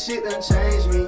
[0.00, 0.99] shit done changed me.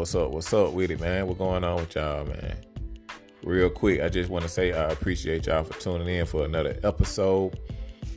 [0.00, 0.30] What's up?
[0.30, 0.72] What's up?
[0.72, 1.26] With it, man?
[1.26, 2.56] What's going on with y'all, man?
[3.42, 6.80] Real quick, I just want to say I appreciate y'all for tuning in for another
[6.82, 7.60] episode.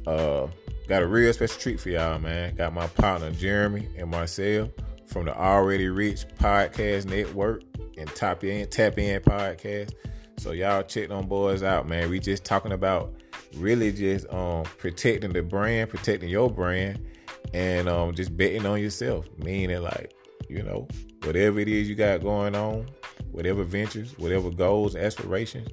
[0.07, 0.47] Uh,
[0.87, 2.55] got a real special treat for y'all, man.
[2.55, 4.71] Got my partner Jeremy and Marcel
[5.07, 7.63] from the Already Rich Podcast Network
[7.97, 9.91] and Tap In Tap In Podcast.
[10.37, 12.09] So y'all check them boys out, man.
[12.09, 13.13] We just talking about
[13.57, 17.05] really just um protecting the brand, protecting your brand,
[17.53, 19.27] and um just betting on yourself.
[19.37, 20.13] Meaning like
[20.47, 20.87] you know,
[21.23, 22.87] whatever it is you got going on,
[23.31, 25.69] whatever ventures, whatever goals, aspirations,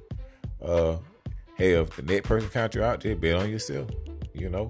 [0.63, 0.97] uh,
[1.55, 3.89] hey, if the next person count you out, just bet on yourself,
[4.33, 4.69] you know,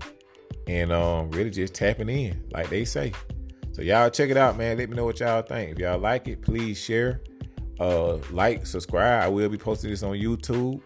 [0.67, 3.11] and um, really just tapping in, like they say.
[3.73, 4.77] So y'all check it out, man.
[4.77, 5.71] Let me know what y'all think.
[5.71, 7.21] If y'all like it, please share,
[7.79, 9.23] uh, like, subscribe.
[9.23, 10.81] I will be posting this on YouTube,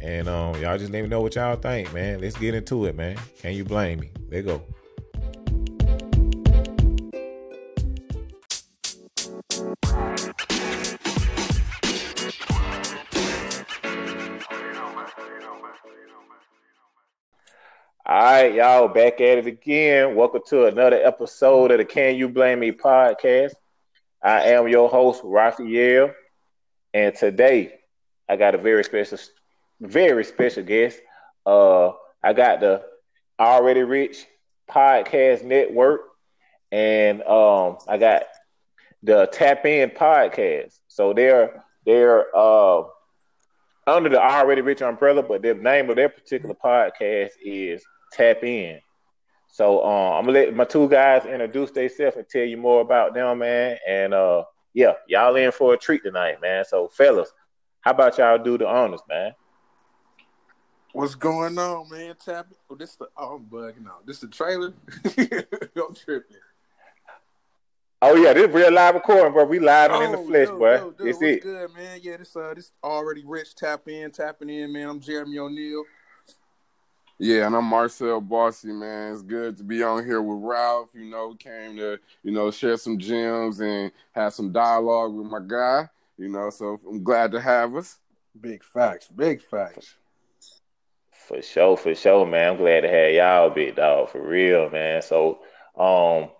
[0.00, 2.20] and um, y'all just let me know what y'all think, man.
[2.20, 3.18] Let's get into it, man.
[3.40, 4.10] Can you blame me?
[4.28, 4.62] There go.
[18.42, 20.14] Right, y'all, back at it again.
[20.14, 23.52] Welcome to another episode of the Can You Blame Me podcast.
[24.22, 26.14] I am your host, Raphael,
[26.94, 27.74] and today
[28.30, 29.18] I got a very special,
[29.78, 31.02] very special guest.
[31.44, 31.90] Uh,
[32.22, 32.82] I got the
[33.38, 34.24] Already Rich
[34.70, 36.00] Podcast Network,
[36.72, 38.22] and um, I got
[39.02, 40.78] the Tap In Podcast.
[40.88, 42.84] So they're they're uh
[43.86, 48.80] under the Already Rich umbrella, but the name of their particular podcast is Tap In.
[49.48, 53.14] So um, I'm gonna let my two guys introduce themselves and tell you more about
[53.14, 53.78] them, man.
[53.88, 54.44] And uh,
[54.74, 56.64] yeah, y'all in for a treat tonight, man.
[56.64, 57.32] So fellas,
[57.80, 59.32] how about y'all do the honors, man?
[60.92, 62.14] What's going on, man?
[62.24, 64.06] Tap Oh, this the oh, I'm bugging out.
[64.06, 64.72] This the trailer.
[65.04, 66.36] I'm tripping.
[68.02, 69.44] Oh yeah, this real live recording, bro.
[69.44, 70.78] We live and in the Oh, flesh, dude, boy.
[70.78, 71.42] dude, dude, It's it.
[71.42, 71.98] good, man?
[72.02, 73.54] Yeah, this uh, this already rich.
[73.54, 74.88] Tap in, tapping in, man.
[74.88, 75.84] I'm Jeremy O'Neal.
[77.22, 79.12] Yeah, and I'm Marcel Bossy, man.
[79.12, 80.88] It's good to be on here with Ralph.
[80.94, 85.40] You know, came to, you know, share some gems and have some dialogue with my
[85.46, 85.86] guy.
[86.16, 87.98] You know, so I'm glad to have us.
[88.40, 89.96] Big facts, big facts.
[91.10, 92.52] For sure, for sure, man.
[92.52, 95.02] I'm glad to have y'all, big dog, for real, man.
[95.02, 95.40] So,
[95.76, 96.30] um,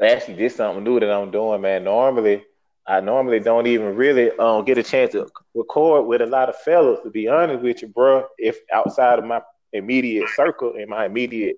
[0.00, 1.82] actually, this something new that I'm doing, man.
[1.82, 2.44] Normally,
[2.86, 5.26] I normally don't even really um get a chance to
[5.56, 7.00] record with a lot of fellas.
[7.02, 9.42] To be honest with you, bro, if outside of my
[9.76, 11.56] immediate circle and my immediate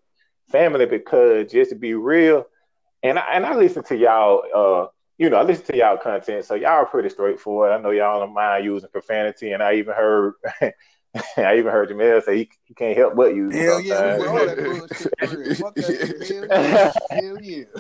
[0.51, 2.47] family, because just to be real,
[3.03, 4.87] and I, and I listen to y'all, uh,
[5.19, 7.73] you know, I listen to y'all content, so y'all are pretty straightforward.
[7.73, 10.35] I know y'all don't mind using profanity, and I even heard.
[11.39, 13.55] I even heard Jamel say he, he can't help but use.
[13.55, 15.57] Hell yeah, all that bullshit.
[15.57, 17.23] Fuck that shit.
[17.23, 17.65] Hell yeah.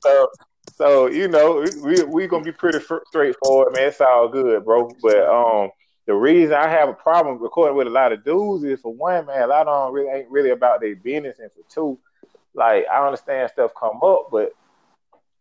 [0.00, 0.28] So,
[0.76, 2.78] so you know, we we gonna be pretty
[3.08, 3.88] straightforward, man.
[3.88, 4.88] It's all good, bro.
[5.02, 5.70] But um,
[6.08, 9.26] the reason I have a problem recording with a lot of dudes is for one,
[9.26, 11.98] man, a lot of them really ain't really about their business, and for two,
[12.54, 14.52] like I understand stuff come up, but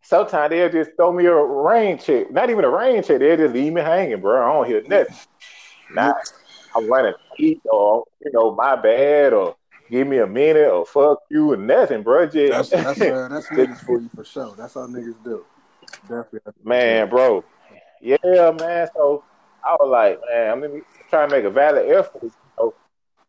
[0.01, 3.19] sometimes they'll just throw me a rain check, not even a rain check.
[3.19, 4.43] They'll just leave me hanging, bro.
[4.43, 5.15] I don't hear nothing.
[5.93, 6.17] Not
[6.75, 9.55] I'm running eat or you know my bad or
[9.89, 12.25] give me a minute or fuck you and nothing, bro.
[12.25, 14.53] Just That's that's uh, that's niggas for you for sure.
[14.57, 15.45] That's how niggas do.
[16.01, 16.51] Definitely.
[16.61, 17.45] Man, bro.
[18.01, 18.89] Yeah, man.
[18.93, 19.23] So
[19.67, 22.23] I was like, man, I'm gonna try to make a valid effort.
[22.23, 22.73] You know,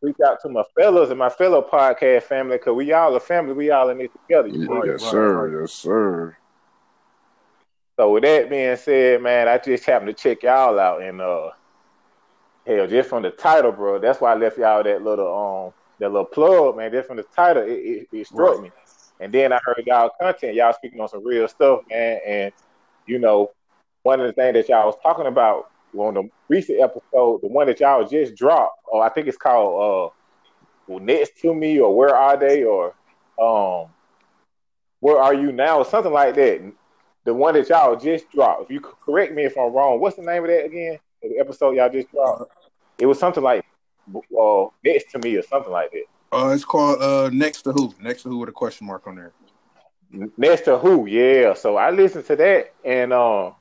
[0.01, 3.53] reach out to my fellows and my fellow podcast family because we all a family.
[3.53, 4.47] We all in this together.
[4.47, 4.83] You know?
[4.83, 5.61] yes, right, sir.
[5.61, 6.37] Yes, sir.
[7.99, 11.49] So with that being said, man, I just happened to check y'all out and uh,
[12.65, 13.99] hell, just from the title, bro.
[13.99, 16.91] That's why I left y'all that little um that little plug, man.
[16.93, 18.61] Just from the title, it, it, it struck Right.
[18.61, 18.71] me.
[19.19, 22.19] And then I heard y'all content, y'all speaking on some real stuff, man.
[22.25, 22.53] And
[23.05, 23.51] you know,
[24.03, 25.65] one of the things that y'all was talking about
[25.95, 30.13] on the recent episode, the one that y'all just dropped, or I think it's called
[30.89, 32.95] uh next to me or where are they or
[33.39, 33.89] um
[34.99, 36.61] where are you now or something like that.
[37.25, 38.63] The one that y'all just dropped.
[38.63, 40.97] If you correct me if I'm wrong, what's the name of that again?
[41.21, 42.51] The episode y'all just dropped.
[42.97, 43.63] It was something like
[44.15, 46.05] uh, next to me or something like that.
[46.31, 47.93] Uh, it's called uh, Next to Who.
[47.99, 49.31] Next to Who with a question mark on there.
[50.37, 51.53] Next to Who, yeah.
[51.53, 53.55] So I listened to that and um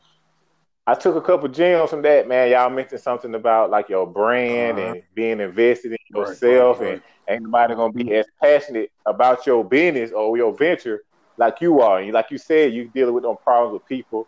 [0.88, 2.50] I took a couple gems from that, man.
[2.50, 4.93] Y'all mentioned something about like your brand uh-huh.
[4.93, 7.02] and being invested in yourself, right, right, right.
[7.29, 11.02] and ain't nobody gonna be as passionate about your business or your venture
[11.37, 12.00] like you are.
[12.00, 14.26] And like you said, you dealing with them problems with people,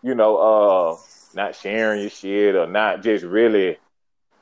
[0.00, 0.96] you know, uh,
[1.34, 3.76] not sharing your shit or not just really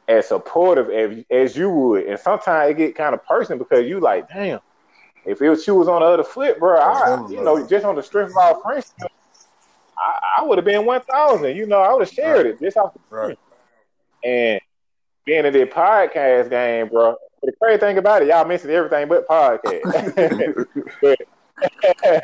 [0.07, 2.05] as supportive as, as you would.
[2.05, 4.61] And sometimes it get kind of personal because you like, damn,
[5.25, 7.95] if it was you was on the other foot, bro, I, you know, just on
[7.95, 9.13] the strength of our friendship,
[10.39, 11.57] I, would have been one thousand.
[11.57, 12.55] You know, I would have shared right.
[12.55, 13.39] it just off the right.
[14.25, 14.61] And
[15.25, 17.17] being in the podcast game, bro.
[17.43, 20.67] The crazy thing about it, y'all mentioned everything but podcast.
[21.03, 21.19] but,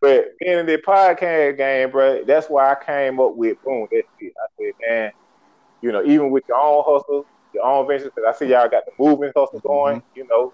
[0.00, 3.86] but being in the podcast game, bro, that's why I came up with boom.
[3.92, 4.32] That's it.
[4.36, 5.12] I said, man,
[5.80, 8.84] you know, even with your own hustle, your own ventures, because I see y'all got
[8.86, 10.00] the movement hustle going.
[10.00, 10.18] Mm-hmm.
[10.18, 10.52] You know,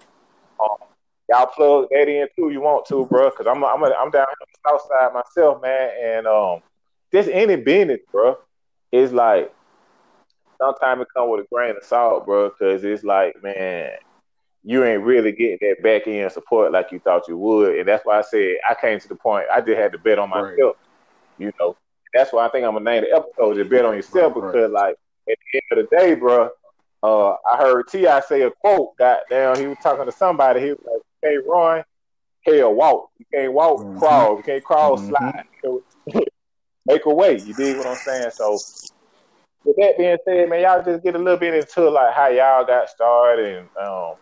[0.59, 0.87] um,
[1.29, 2.51] y'all plug that in too.
[2.51, 3.29] You want to, bro?
[3.29, 6.61] Because I'm I'm a, I'm down on the south side myself, man, and um,
[7.11, 8.37] just any business, bro,
[8.91, 9.53] is like
[10.57, 13.91] sometimes it come with a grain of salt, bro, because it's like, man,
[14.63, 18.05] you ain't really getting that back end support like you thought you would, and that's
[18.05, 20.57] why I said I came to the point I just had to bet on myself,
[20.57, 20.75] right.
[21.37, 21.75] you know.
[22.13, 24.71] That's why I think I'm gonna name the episode "Just Bet on Yourself" right, because,
[24.71, 24.87] right.
[24.87, 24.95] like,
[25.29, 26.49] at the end of the day, bro,
[27.03, 28.21] uh, I heard T.I.
[28.21, 28.95] say a quote.
[28.97, 30.61] Goddamn, he was talking to somebody.
[30.61, 31.83] He was like, "Hey, Ron,
[32.45, 33.09] hell, walk.
[33.19, 33.99] You can't walk, mm-hmm.
[33.99, 34.37] crawl.
[34.37, 35.09] You can't crawl, mm-hmm.
[35.09, 35.45] slide.
[36.85, 38.31] Make a way." You dig what I'm saying?
[38.33, 38.53] So,
[39.63, 42.65] with that being said, man, y'all just get a little bit into like how y'all
[42.65, 44.13] got started and um,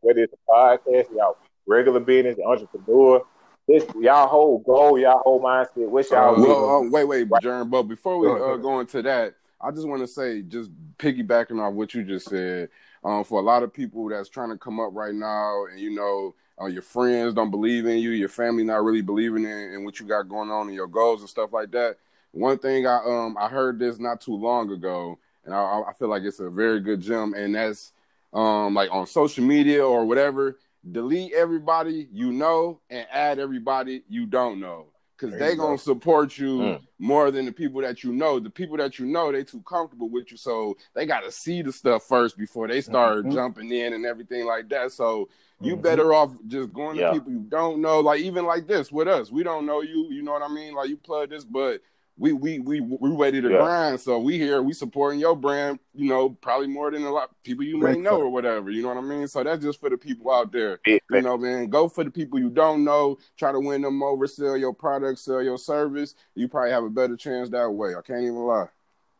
[0.00, 3.22] whether it's a podcast, y'all regular business, entrepreneur.
[3.68, 5.88] This y'all whole goal, y'all whole mindset.
[5.88, 6.34] What's y'all?
[6.34, 9.86] Uh, well, uh, wait, wait, Jern, but before we uh, go into that, I just
[9.86, 12.70] want to say, just piggybacking off what you just said,
[13.04, 15.94] um, for a lot of people that's trying to come up right now, and you
[15.94, 19.84] know, uh, your friends don't believe in you, your family not really believing in, in
[19.84, 21.96] what you got going on and your goals and stuff like that.
[22.32, 26.08] One thing I um I heard this not too long ago, and I, I feel
[26.08, 27.92] like it's a very good gem, and that's
[28.32, 30.58] um like on social media or whatever.
[30.90, 34.86] Delete everybody you know and add everybody you don't know
[35.18, 36.80] because they gonna support you mm.
[36.98, 38.38] more than the people that you know.
[38.38, 41.72] The people that you know, they too comfortable with you, so they gotta see the
[41.72, 43.32] stuff first before they start mm-hmm.
[43.32, 44.92] jumping in and everything like that.
[44.92, 45.28] So
[45.60, 45.82] you mm-hmm.
[45.82, 47.08] better off just going yeah.
[47.08, 49.32] to people you don't know, like even like this with us.
[49.32, 50.74] We don't know you, you know what I mean?
[50.74, 51.80] Like you plug this, but
[52.18, 53.58] we we we we ready to yeah.
[53.58, 54.00] grind.
[54.00, 57.42] So we here, we supporting your brand, you know, probably more than a lot of
[57.42, 58.70] people you may know or whatever.
[58.70, 59.28] You know what I mean?
[59.28, 60.80] So that's just for the people out there.
[60.84, 61.68] You know, man.
[61.68, 63.18] Go for the people you don't know.
[63.36, 64.26] Try to win them over.
[64.26, 66.16] Sell your product, sell your service.
[66.34, 67.94] You probably have a better chance that way.
[67.94, 68.68] I can't even lie.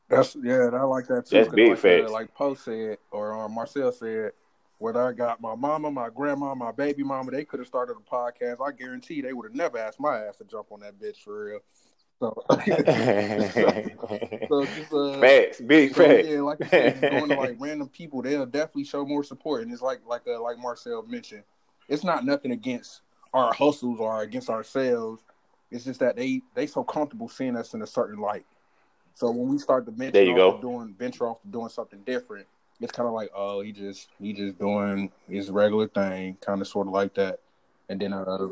[0.09, 1.37] That's yeah, I like that too.
[1.37, 2.11] That's big like, facts.
[2.11, 4.33] like Post said, or uh, Marcel said,
[4.79, 8.11] whether I got my mama, my grandma, my baby mama, they could have started a
[8.11, 8.67] podcast.
[8.67, 11.45] I guarantee they would have never asked my ass to jump on that bitch for
[11.45, 11.61] real.
[12.21, 12.57] So, so,
[14.49, 16.29] so just uh, facts, big so, facts.
[16.29, 19.63] Yeah, like I said, going to like random people, they'll definitely show more support.
[19.63, 21.45] And it's like like uh, like Marcel mentioned,
[21.89, 25.23] it's not nothing against our hustles or against ourselves.
[25.71, 28.47] It's just that they they so comfortable seeing us in a certain light.
[29.15, 30.61] So when we start to venture there you go.
[30.61, 32.47] doing venture off to doing something different,
[32.81, 36.67] it's kind of like, oh, he just he just doing his regular thing, kind of
[36.67, 37.39] sort of like that.
[37.89, 38.49] And then uh,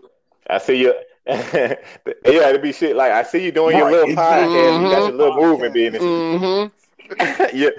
[0.49, 0.95] I see you.
[1.29, 1.77] yeah,
[2.25, 4.47] it'd be shit like I see you doing your little podcast.
[4.47, 4.85] Mm-hmm.
[4.85, 6.03] You got your little movement business.
[6.03, 7.57] Mm-hmm.
[7.57, 7.71] yeah,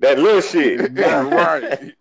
[0.00, 0.92] that little shit.
[0.98, 1.94] right.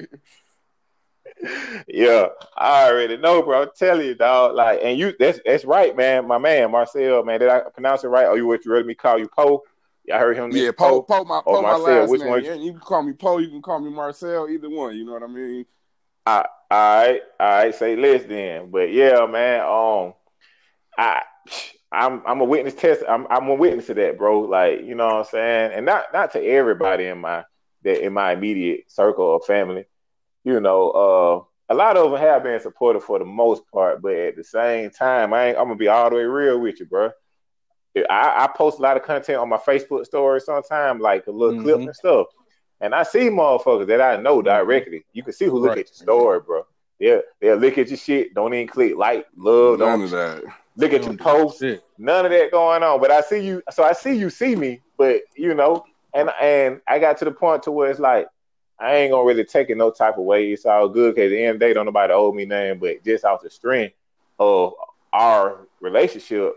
[1.88, 2.28] yeah,
[2.58, 3.62] I already know, bro.
[3.62, 4.56] I'm telling you, dog.
[4.56, 6.28] Like, and you, that's that's right, man.
[6.28, 7.40] My man, Marcel, man.
[7.40, 8.28] Did I pronounce it right?
[8.28, 9.64] Or you what you ready me call you Poe?
[10.14, 10.52] I heard him.
[10.52, 12.30] Yeah, Poe, Poe, my, Poe, my last Which name.
[12.30, 12.44] One?
[12.44, 13.38] Yeah, you can call me Poe.
[13.38, 14.50] You can call me Marcel.
[14.50, 14.98] Either one.
[14.98, 15.66] You know what I mean?
[16.26, 17.74] I, all right, all right.
[17.74, 18.70] Say less then.
[18.70, 19.62] But yeah, man.
[19.62, 20.14] Um,
[21.00, 21.22] I
[21.92, 23.04] I'm I'm a witness test.
[23.08, 24.42] I'm I'm a witness to that, bro.
[24.42, 27.46] Like you know what I'm saying, and not not to everybody in my
[27.84, 29.86] that in my immediate circle of family.
[30.44, 34.14] You know, uh, a lot of them have been supportive for the most part, but
[34.14, 36.86] at the same time, I ain't, I'm gonna be all the way real with you,
[36.86, 37.12] bro.
[38.10, 41.56] I, I post a lot of content on my Facebook story sometimes, like a little
[41.56, 41.64] mm-hmm.
[41.64, 42.28] clip and stuff,
[42.82, 45.06] and I see motherfuckers that I know directly.
[45.14, 45.80] You can see who look right.
[45.80, 46.66] at your story, bro.
[47.00, 48.34] Yeah, they'll look at your shit.
[48.34, 49.80] Don't even click like, love.
[49.80, 50.44] None don't, of that
[50.80, 51.64] look at your posts.
[51.98, 53.00] None of that going on.
[53.00, 53.62] But I see you.
[53.72, 54.82] So I see you see me.
[54.98, 58.28] But you know, and and I got to the point to where it's like
[58.80, 60.52] I ain't gonna really take it no type of way.
[60.52, 62.80] It's all good because at the end of the day, don't nobody owe me nothing,
[62.80, 63.96] but just off the strength
[64.40, 64.74] of
[65.12, 66.54] our relationship,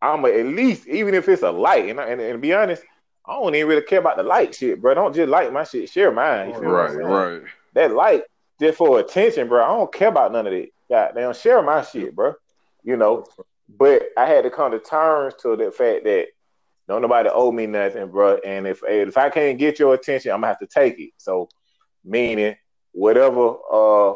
[0.00, 2.82] I'm at least, even if it's a light, and, and, and be honest,
[3.24, 4.94] I don't even really care about the light shit, bro.
[4.94, 6.50] Don't just like my shit, share mine.
[6.50, 7.42] right, right.
[7.74, 8.22] That light
[8.58, 9.62] just for attention, bro.
[9.62, 10.72] I don't care about none of it.
[10.90, 12.34] don't share my shit, bro.
[12.82, 13.24] You know,
[13.78, 16.28] but I had to come to terms to the fact that
[16.88, 18.38] don't nobody owe me nothing, bro.
[18.44, 21.10] And if if I can't get your attention, I'm gonna have to take it.
[21.16, 21.48] So,
[22.04, 22.56] meaning
[22.92, 24.14] whatever, uh,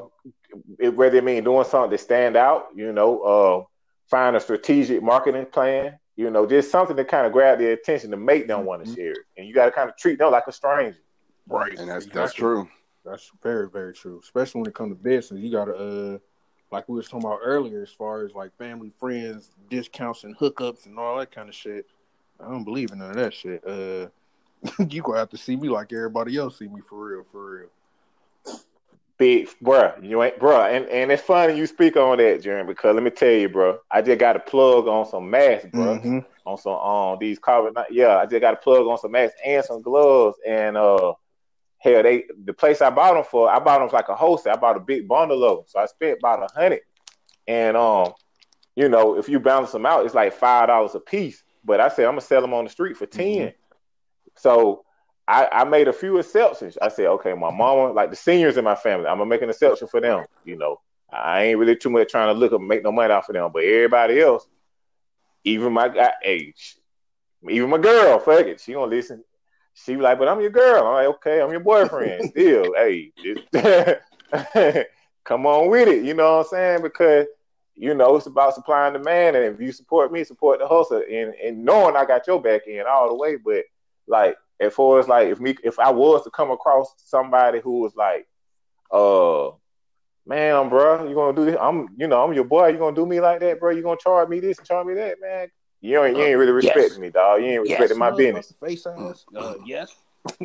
[0.78, 3.64] it, whether it mean doing something to stand out, you know, uh,
[4.08, 8.10] find a strategic marketing plan, you know, just something to kind of grab their attention
[8.10, 9.00] to make them want to mm-hmm.
[9.00, 9.26] share it.
[9.36, 10.98] And you got to kind of treat them like a stranger.
[11.48, 11.78] Right.
[11.78, 12.68] And that's that's true.
[13.04, 14.20] That's very very true.
[14.22, 16.18] Especially when it comes to business, you got to uh
[16.70, 20.86] like we was talking about earlier, as far as like family, friends, discounts and hookups
[20.86, 21.86] and all that kind of shit.
[22.40, 23.62] I don't believe in none of that shit.
[23.66, 24.08] Uh,
[24.88, 27.68] you gonna have to see me like everybody else see me for real, for real.
[29.18, 32.94] Big, bruh, you ain't, bruh, and, and it's funny you speak on that, Jeremy, because
[32.94, 36.18] let me tell you, bro, I just got a plug on some masks, bro, mm-hmm.
[36.44, 37.82] on some on um, these carbon.
[37.90, 41.14] Yeah, I just got a plug on some masks and some gloves, and uh,
[41.78, 44.54] hell, they the place I bought them for, I bought them like a wholesale.
[44.54, 46.80] I bought a big bundle of them, so I spent about a hundred,
[47.46, 48.12] and um,
[48.74, 51.42] you know, if you balance them out, it's like five dollars a piece.
[51.64, 53.48] But I said I'm gonna sell them on the street for 10 mm-hmm.
[54.36, 54.84] So
[55.26, 56.78] I, I, made a few exceptions.
[56.80, 59.50] I said, okay, my mama, like the seniors in my family, I'm gonna make an
[59.50, 60.24] exception for them.
[60.44, 60.80] You know,
[61.10, 63.50] I ain't really too much trying to look up make no money off of them.
[63.52, 64.46] But everybody else,
[65.42, 66.76] even my guy, age,
[67.48, 69.24] even my girl, fuck it, she gonna listen.
[69.76, 70.86] She be like, but I'm your girl.
[70.86, 72.24] I'm like, okay, I'm your boyfriend.
[72.30, 73.12] Still, hey,
[75.24, 76.02] come on with it.
[76.04, 76.82] You know what I'm saying?
[76.82, 77.26] Because
[77.74, 79.36] you know, it's about supply and demand.
[79.36, 81.02] And if you support me, support the hustle.
[81.08, 83.36] And and knowing I got your back end all the way.
[83.36, 83.64] But
[84.08, 87.80] like as far as like if me if I was to come across somebody who
[87.80, 88.26] was like,
[88.90, 89.50] uh
[90.26, 91.56] man, bro, you gonna do this?
[91.60, 93.72] I'm you know, I'm your boy, you gonna do me like that, bro?
[93.72, 95.48] You gonna charge me this and charge me that, man?
[95.86, 96.98] You ain't you ain't really respecting yes.
[96.98, 97.40] me, dog.
[97.40, 98.52] You ain't respecting yes, my business.
[98.60, 99.94] Face ass, uh, yes.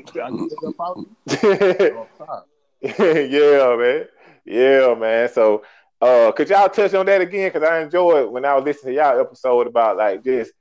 [2.99, 4.05] yeah, man.
[4.45, 5.29] Yeah, man.
[5.29, 5.63] So
[5.99, 7.51] uh, could y'all touch on that again?
[7.51, 10.51] Because I enjoyed when I was listening to y'all episode about like just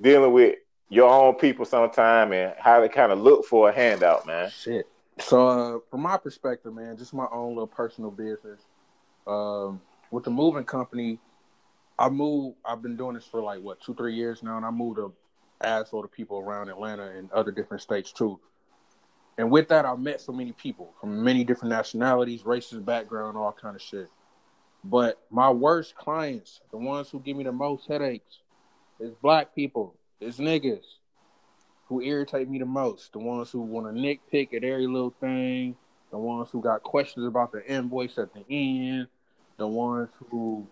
[0.00, 0.56] dealing with
[0.90, 4.50] your own people sometime and how to kind of look for a handout, man.
[4.50, 4.86] Shit.
[5.18, 8.60] So uh, from my perspective, man, just my own little personal business.
[9.26, 11.18] Um, with the moving company,
[11.98, 12.56] I moved.
[12.64, 15.10] I've been doing this for like what two, three years now, and I moved a
[15.62, 18.38] asshole of people around Atlanta and other different states too.
[19.38, 23.52] And with that, I've met so many people from many different nationalities, races, background, all
[23.52, 24.08] kind of shit.
[24.84, 28.40] But my worst clients, the ones who give me the most headaches,
[29.00, 30.84] is black people, is niggas
[31.88, 33.12] who irritate me the most.
[33.12, 35.76] The ones who want to nitpick at every little thing,
[36.10, 39.08] the ones who got questions about the invoice at the end,
[39.56, 40.66] the ones who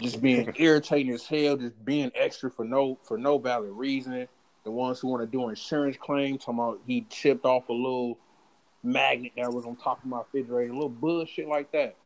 [0.00, 4.28] just being irritating as hell, just being extra for no for no valid reason.
[4.64, 8.18] The ones who want to do insurance claims, talking about he chipped off a little
[8.82, 11.96] magnet that was on top of my refrigerator, a little bullshit like that.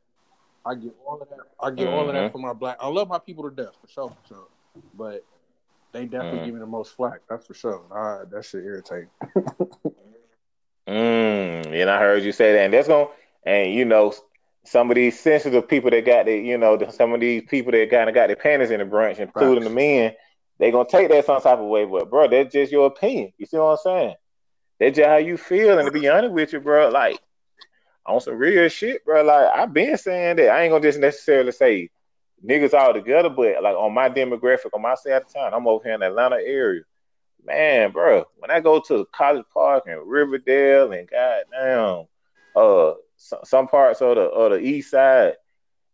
[0.65, 1.39] I get all of that.
[1.61, 1.95] I get mm-hmm.
[1.95, 2.33] all of that mm-hmm.
[2.33, 2.79] from my black.
[2.81, 4.49] I love my people to death for sure, for sure.
[4.95, 5.25] But
[5.93, 6.45] they definitely mm.
[6.47, 7.21] give me the most flack.
[7.31, 7.83] That's for sure.
[7.95, 9.07] I, that shit irritate.
[10.87, 13.09] mm, and I heard you say that, and that's gonna.
[13.45, 14.13] And you know,
[14.67, 17.91] some of these sensitive people that got the, you know, some of these people that
[17.91, 19.69] kind of got their panties in the branch, including right.
[19.69, 20.13] the men,
[20.59, 21.85] they gonna take that some type of way.
[21.85, 23.33] But bro, that's just your opinion.
[23.39, 24.15] You see what I'm saying?
[24.81, 25.79] That's just how you feel.
[25.79, 27.19] And to be honest with you, bro, like
[28.07, 29.23] on some real shit, bro.
[29.23, 31.91] Like I've been saying that I ain't gonna just necessarily say
[32.45, 35.85] niggas all together, but like on my demographic, on my side of town, I'm over
[35.85, 36.83] here in the Atlanta area.
[37.45, 42.07] Man, bro, when I go to College Park and Riverdale and goddamn,
[42.57, 42.95] uh,
[43.45, 45.35] some, parts of the of the East Side,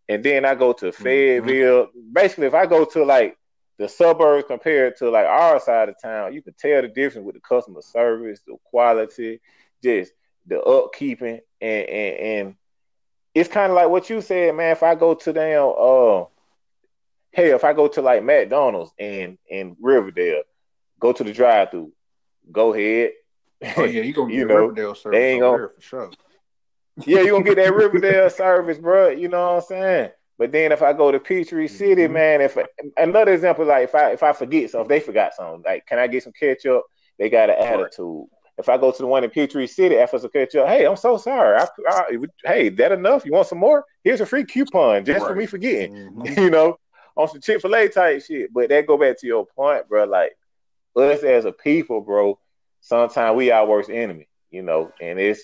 [0.09, 1.03] and then I go to mm-hmm.
[1.03, 1.87] Fayetteville.
[1.87, 2.13] Mm-hmm.
[2.13, 3.37] Basically, if I go to like
[3.79, 7.35] the suburbs compared to like our side of town, you can tell the difference with
[7.35, 9.41] the customer service, the quality,
[9.83, 10.13] just
[10.47, 12.57] the upkeeping, and and, and
[13.35, 14.73] it's kind of like what you said, man.
[14.73, 16.25] If I go to them, uh,
[17.31, 20.43] hey, if I go to like McDonald's and in Riverdale,
[21.01, 21.93] go to the drive-through,
[22.51, 23.13] go ahead.
[23.77, 26.11] Oh yeah, you gonna you know, Riverdale service they ain't gonna, for sure.
[27.07, 29.09] Yeah, you gonna get that Riverdale service, bro.
[29.09, 30.11] You know what I'm saying?
[30.39, 32.13] But then if I go to Peachtree City, mm-hmm.
[32.15, 32.59] man, if
[32.97, 35.99] another example, like if I if I forget something, if they forgot something, like can
[35.99, 36.83] I get some ketchup?
[37.19, 38.27] They got an attitude.
[38.59, 41.17] If I go to the one in Peachtree City, after some ketchup, hey, I'm so
[41.17, 41.59] sorry.
[41.59, 43.25] I, I, hey, that enough?
[43.25, 43.85] You want some more?
[44.05, 45.29] Here's a free coupon just right.
[45.29, 45.95] for me forgetting.
[46.13, 46.41] Mm-hmm.
[46.41, 46.77] you know,
[47.17, 48.53] on some Chick Fil A type shit.
[48.53, 50.05] But that go back to your point, bro.
[50.05, 50.33] Like
[50.97, 52.39] us as a people, bro.
[52.81, 54.29] Sometimes we our worst enemy.
[54.51, 55.43] You know, and it's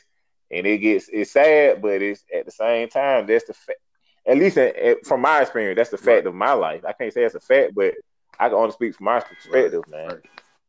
[0.50, 3.78] and it gets it's sad, but it's at the same time that's the fact.
[4.26, 4.58] At least
[5.06, 6.26] from my experience, that's the fact right.
[6.26, 6.84] of my life.
[6.84, 7.94] I can't say it's a fact, but
[8.38, 9.90] I can only speak from my perspective, right.
[9.90, 10.08] man.
[10.08, 10.24] Right.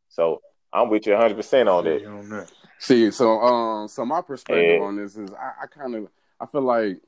[0.08, 0.40] So
[0.72, 2.50] I'm with you 100 percent on that.
[2.78, 6.08] See, so um, so my perspective on this is I, I kind of
[6.40, 7.02] I feel like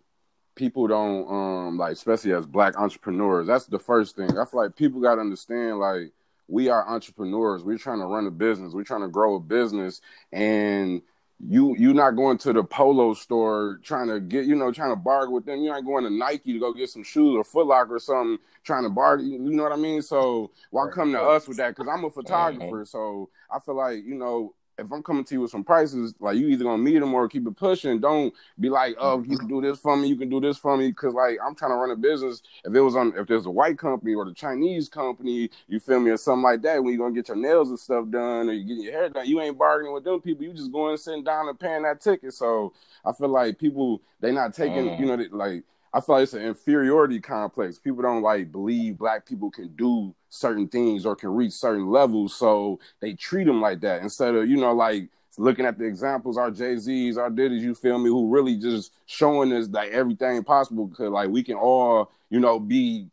[0.55, 4.77] people don't um like especially as black entrepreneurs that's the first thing i feel like
[4.77, 6.13] people got to understand like
[6.49, 10.01] we are entrepreneurs we're trying to run a business we're trying to grow a business
[10.33, 11.01] and
[11.45, 14.97] you you're not going to the polo store trying to get you know trying to
[14.97, 15.61] bargain with them.
[15.63, 18.39] You're not going to nike to go get some shoes or Foot Locker or something
[18.63, 20.03] trying to bargain you know what i mean?
[20.03, 21.75] So why come to us with that?
[21.75, 25.41] Because i'm a photographer so i feel like you know if I'm coming to you
[25.41, 28.01] with some prices, like you either gonna meet them or keep it pushing.
[28.01, 30.77] Don't be like, oh, you can do this for me, you can do this for
[30.77, 32.43] me, because like I'm trying to run a business.
[32.65, 36.01] If it was on, if there's a white company or the Chinese company, you feel
[36.01, 38.53] me, or something like that, when you're gonna get your nails and stuff done or
[38.53, 40.45] you getting your hair done, you ain't bargaining with them people.
[40.45, 42.35] You just going sitting down and paying that ticket.
[42.35, 42.73] So
[43.05, 45.01] I feel like people they not taking, mm.
[45.01, 47.79] you know, like I feel like it's an inferiority complex.
[47.79, 52.35] People don't like believe black people can do certain things or can reach certain levels,
[52.35, 55.09] so they treat them like that instead of you know like
[55.39, 58.93] looking at the examples, our Jay Z's, our Diddy's, you feel me, who really just
[59.07, 63.07] showing us like everything possible because like we can all you know be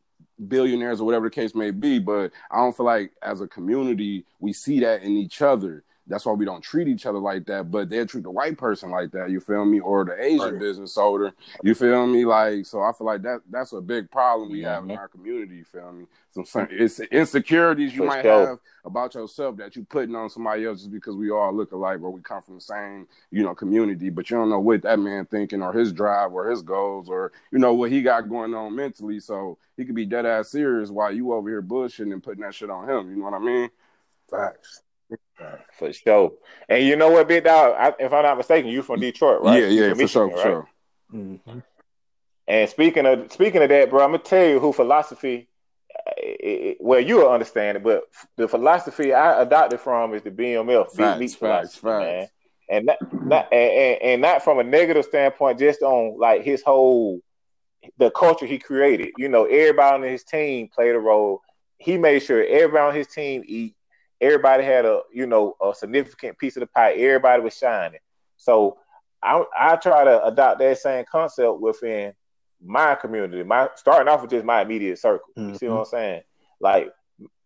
[0.48, 4.26] billionaires or whatever the case may be, but I don't feel like as a community
[4.40, 5.84] we see that in each other.
[6.10, 7.70] That's why we don't treat each other like that.
[7.70, 9.30] But they treat the white person like that.
[9.30, 9.80] You feel me?
[9.80, 10.60] Or the Asian right.
[10.60, 11.34] business owner.
[11.64, 12.26] You feel me?
[12.26, 14.98] Like so, I feel like that that's a big problem we have in mm-hmm.
[14.98, 15.58] our community.
[15.58, 16.06] You feel me?
[16.32, 20.92] Some it's insecurities you might have about yourself that you're putting on somebody else just
[20.92, 24.10] because we all look alike or we come from the same you know community.
[24.10, 27.32] But you don't know what that man thinking or his drive or his goals or
[27.52, 29.20] you know what he got going on mentally.
[29.20, 32.54] So he could be dead ass serious while you over here bullshitting and putting that
[32.56, 33.10] shit on him.
[33.10, 33.70] You know what I mean?
[34.30, 34.84] Facts.
[35.78, 36.34] For sure.
[36.68, 37.76] And you know what, Big Dog?
[37.78, 39.62] I, if I'm not mistaken, you from Detroit, right?
[39.62, 40.70] Yeah, yeah, for sure, for sure.
[41.14, 41.60] Mm-hmm.
[42.48, 45.48] And speaking of speaking of that, bro, I'm gonna tell you who philosophy.
[46.18, 48.04] It, it, well, you will understand it, but
[48.36, 51.84] the philosophy I adopted from is the BMF, facts, meat facts, facts.
[51.84, 52.28] man.
[52.70, 57.22] And not, not and, and not from a negative standpoint, just on like his whole
[57.98, 59.12] the culture he created.
[59.18, 61.42] You know, everybody on his team played a role.
[61.78, 63.76] He made sure everybody on his team eat
[64.22, 66.94] everybody had a you know a significant piece of the pie.
[66.94, 68.00] Everybody was shining.
[68.38, 68.78] So
[69.22, 72.14] I I try to adopt that same concept within
[72.64, 73.44] my community.
[73.44, 75.30] My starting off with just my immediate circle.
[75.36, 75.56] You mm-hmm.
[75.56, 76.22] see what I'm saying?
[76.60, 76.90] Like,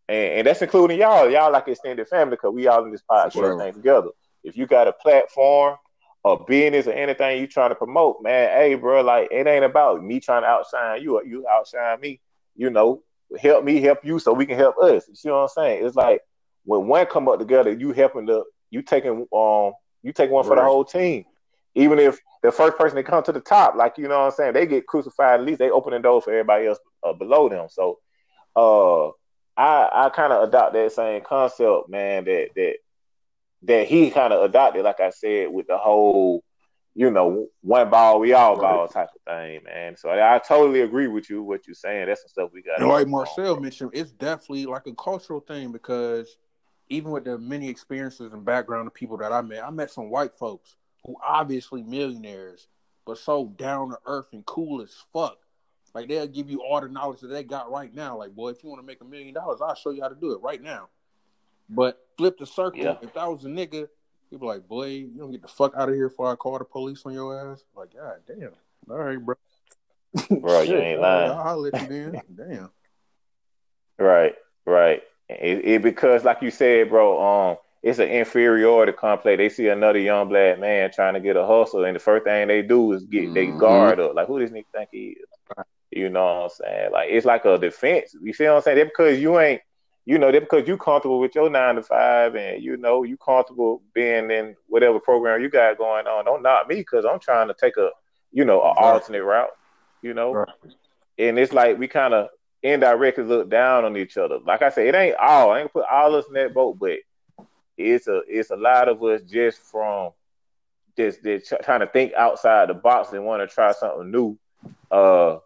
[0.09, 1.29] and, and, that's including y'all.
[1.29, 3.57] Y'all like extended family because we all in this podcast sure.
[3.57, 4.09] thing together.
[4.43, 5.77] If you got a platform,
[6.25, 10.03] a business, or anything you trying to promote, man, hey, bro, like it ain't about
[10.03, 12.19] me trying to outshine you or you outshine me.
[12.55, 13.03] You know,
[13.39, 15.07] help me help you so we can help us.
[15.07, 15.85] You see what I'm saying?
[15.85, 16.21] It's like
[16.65, 20.51] when one come up together, you helping the you taking um you take one for
[20.51, 20.57] right.
[20.57, 21.25] the whole team.
[21.75, 24.31] Even if the first person to come to the top, like you know what I'm
[24.31, 25.39] saying, they get crucified.
[25.39, 27.67] At least they open the door for everybody else uh, below them.
[27.69, 27.99] So,
[28.55, 29.07] uh,
[29.57, 32.25] I I kind of adopt that same concept, man.
[32.25, 32.75] That that
[33.63, 36.43] that he kind of adopted, like I said, with the whole,
[36.95, 39.95] you know, one ball we all ball type of thing, man.
[39.97, 42.07] So I, I, totally agree with you what you're saying.
[42.07, 42.79] That's some stuff we got.
[42.79, 46.37] And like Marcel mentioned, it's definitely like a cultural thing because
[46.89, 50.09] even with the many experiences and background of people that I met, I met some
[50.09, 52.67] white folks who obviously millionaires,
[53.05, 55.37] but so down to earth and cool as fuck.
[55.93, 58.17] Like they'll give you all the knowledge that they got right now.
[58.17, 60.15] Like, boy, if you want to make a million dollars, I'll show you how to
[60.15, 60.89] do it right now.
[61.69, 62.83] But flip the circle.
[62.83, 62.95] Yeah.
[63.01, 63.87] If that was a nigga,
[64.29, 66.57] he'd be like, boy, you don't get the fuck out of here before I call
[66.57, 67.63] the police on your ass.
[67.75, 68.51] Like, god damn.
[68.89, 69.35] All right, bro.
[70.29, 71.31] Bro, you ain't lying.
[71.31, 72.21] I'll, I'll let you in.
[72.35, 72.69] damn.
[73.99, 74.33] Right,
[74.65, 75.01] right.
[75.39, 79.37] It, it, because, like you said, bro, um, it's an inferiority complex.
[79.37, 82.47] They see another young black man trying to get a hustle, and the first thing
[82.47, 83.33] they do is get mm-hmm.
[83.33, 84.15] they guard up.
[84.15, 85.25] Like, who does he think he is?
[85.91, 86.91] You know what I'm saying?
[86.91, 88.15] Like, it's like a defense.
[88.19, 88.77] You see what I'm saying?
[88.77, 89.61] That because you ain't,
[90.05, 93.17] you know, that because you comfortable with your nine to five, and you know you
[93.17, 96.25] comfortable being in whatever program you got going on.
[96.25, 97.89] Don't knock me because I'm trying to take a,
[98.31, 99.51] you know, an alternate route.
[100.01, 100.49] You know, right.
[101.17, 102.29] and it's like we kind of
[102.63, 104.39] indirectly look down on each other.
[104.39, 105.51] Like I said, it ain't all.
[105.51, 106.99] I ain't put all us in that boat, but
[107.77, 110.11] it's a it's a lot of us just from
[110.95, 114.37] just, just trying to think outside the box and want to try something new.
[114.89, 115.39] Uh,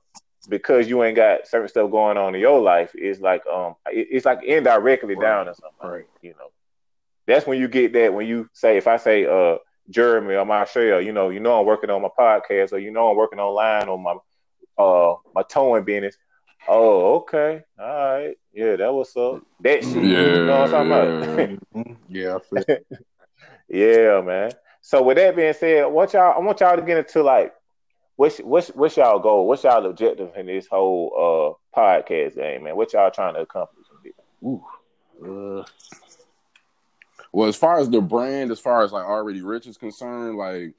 [0.49, 4.07] because you ain't got certain stuff going on in your life, it's like um, it,
[4.11, 5.21] it's like indirectly right.
[5.21, 5.89] down or something.
[5.89, 6.07] Right.
[6.21, 6.51] You know,
[7.25, 9.57] that's when you get that when you say if I say uh
[9.89, 13.09] Jeremy or Marshall, you know, you know I'm working on my podcast or you know
[13.09, 14.15] I'm working online on my
[14.77, 16.17] uh my towing business.
[16.67, 17.63] Oh, okay.
[17.79, 18.37] All right.
[18.53, 19.43] Yeah, that was up.
[19.61, 19.95] That shit.
[19.95, 21.97] Yeah, you know what I'm talking about?
[22.09, 22.37] yeah,
[23.69, 24.51] yeah, man.
[24.81, 27.53] So with that being said, what y'all I want y'all to get into like
[28.15, 29.47] what's what's what's y'all goal?
[29.47, 32.75] What's y'all objective in this whole uh podcast game, man?
[32.75, 33.85] What y'all trying to accomplish?
[34.43, 34.63] Ooh.
[35.23, 35.63] Uh,
[37.31, 40.73] well, as far as the brand, as far as like already rich is concerned, like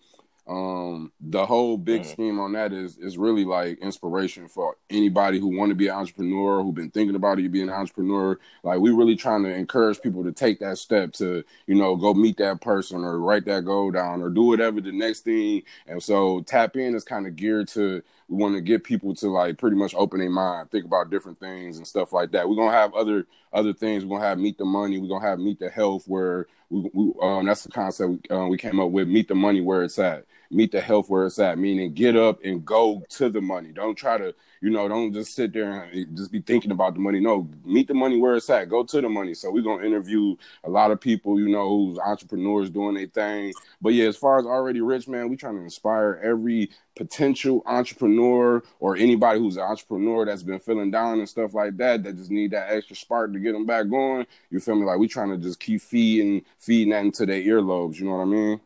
[0.49, 2.07] um the whole big mm.
[2.07, 5.95] scheme on that is is really like inspiration for anybody who want to be an
[5.95, 10.01] entrepreneur who've been thinking about it being an entrepreneur like we really trying to encourage
[10.01, 13.65] people to take that step to you know go meet that person or write that
[13.67, 17.37] goal down or do whatever the next thing and so tap in is kind of
[17.37, 20.85] geared to we want to get people to like pretty much open their mind, think
[20.85, 22.49] about different things and stuff like that.
[22.49, 24.05] We're gonna have other other things.
[24.05, 24.99] We're gonna have meet the money.
[24.99, 28.47] We're gonna have meet the health, where we, we um, that's the concept we, uh,
[28.47, 29.09] we came up with.
[29.09, 30.27] Meet the money where it's at.
[30.51, 31.59] Meet the health where it's at.
[31.59, 33.71] Meaning, get up and go to the money.
[33.73, 37.01] Don't try to you know, don't just sit there and just be thinking about the
[37.01, 37.21] money.
[37.21, 38.69] No, meet the money where it's at.
[38.69, 39.35] Go to the money.
[39.35, 40.35] So we're gonna interview
[40.65, 43.53] a lot of people, you know, who's entrepreneurs doing their thing.
[43.81, 48.63] But yeah, as far as already rich, man, we trying to inspire every potential entrepreneur
[48.81, 52.31] or anybody who's an entrepreneur that's been feeling down and stuff like that, that just
[52.31, 54.27] need that extra spark to get them back going.
[54.51, 54.85] You feel me?
[54.85, 57.99] Like we trying to just keep feeding, feeding that into their earlobes.
[57.99, 58.61] You know what I mean?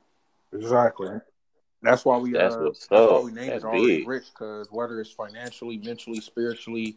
[0.54, 1.20] Exactly.
[1.82, 2.32] That's why we.
[2.32, 4.08] That's, uh, that's why we named that's it already big.
[4.08, 6.96] rich because whether it's financially, mentally, spiritually,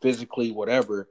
[0.00, 1.08] physically, whatever,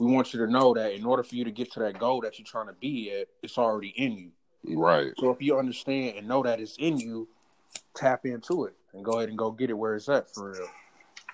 [0.00, 2.20] we want you to know that in order for you to get to that goal
[2.22, 4.30] that you're trying to be at, it's already in you.
[4.76, 5.12] Right.
[5.18, 7.28] So if you understand and know that it's in you,
[7.94, 10.68] tap into it and go ahead and go get it where it's at for real.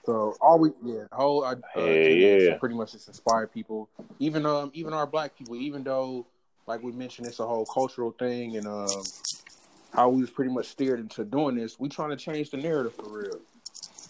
[0.05, 2.57] So all we yeah, the whole uh, hey, yeah.
[2.57, 6.27] pretty much just inspire people, even um even our black people, even though
[6.67, 9.03] like we mentioned it's a whole cultural thing and um
[9.93, 12.95] how we was pretty much steered into doing this, we trying to change the narrative
[12.95, 13.41] for real.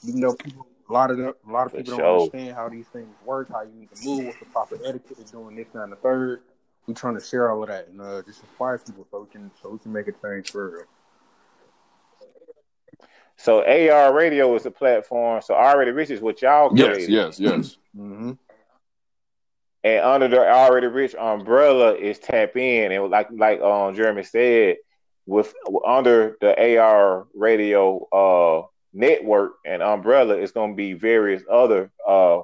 [0.02, 2.86] You know, people, a lot of the, a lot of people don't understand how these
[2.86, 5.92] things work, how you need to move, what's the proper etiquette of doing this, and
[5.92, 6.42] the third.
[6.86, 9.50] We trying to share all of that and uh, just inspire people so we can
[9.62, 10.84] so we can make a change for real.
[13.36, 15.40] So AR Radio is a platform.
[15.40, 17.08] So already rich is what y'all created.
[17.08, 17.76] Yes, yes, yes.
[17.96, 18.32] mm-hmm.
[19.82, 24.76] And under the already rich umbrella is tap in, and like like um Jeremy said,
[25.30, 25.54] with
[25.86, 32.40] under the AR radio uh, network and umbrella, it's going to be various other uh,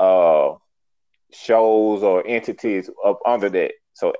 [0.00, 0.56] uh,
[1.32, 3.74] shows or entities up under that.
[3.92, 4.12] So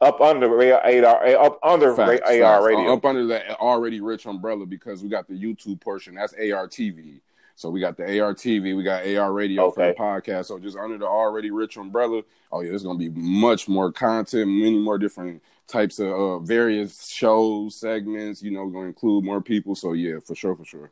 [0.00, 2.64] up under AR, up under facts, AR facts.
[2.64, 6.16] radio, up under the already rich umbrella because we got the YouTube portion.
[6.16, 7.20] That's AR TV.
[7.54, 9.74] So we got the AR TV, we got AR radio okay.
[9.74, 10.46] for the podcast.
[10.46, 14.48] So just under the already rich umbrella, oh yeah, there's gonna be much more content,
[14.48, 18.42] many more different types of uh, various shows, segments.
[18.42, 19.74] You know, going to include more people.
[19.74, 20.90] So yeah, for sure, for sure.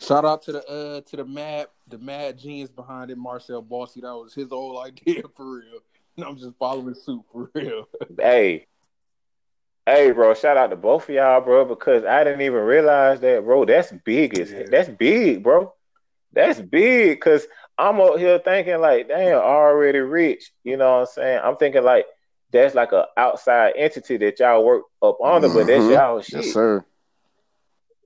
[0.00, 4.00] Shout out to the uh to the mad the mad genius behind it, Marcel Bossy.
[4.00, 5.80] That was his old idea for real.
[6.16, 7.88] And I'm just following suit for real.
[8.18, 8.66] hey,
[9.86, 10.34] hey, bro!
[10.34, 13.64] Shout out to both of y'all, bro, because I didn't even realize that, bro.
[13.64, 14.64] That's big as yeah.
[14.70, 15.74] that's big, bro.
[16.32, 20.52] That's big because I'm up here thinking like, damn, already rich.
[20.62, 21.40] You know what I'm saying?
[21.42, 22.06] I'm thinking like
[22.52, 25.56] that's like a outside entity that y'all work up under, mm-hmm.
[25.56, 25.92] but that's mm-hmm.
[25.92, 26.44] y'all shit.
[26.44, 26.84] Yes, sir.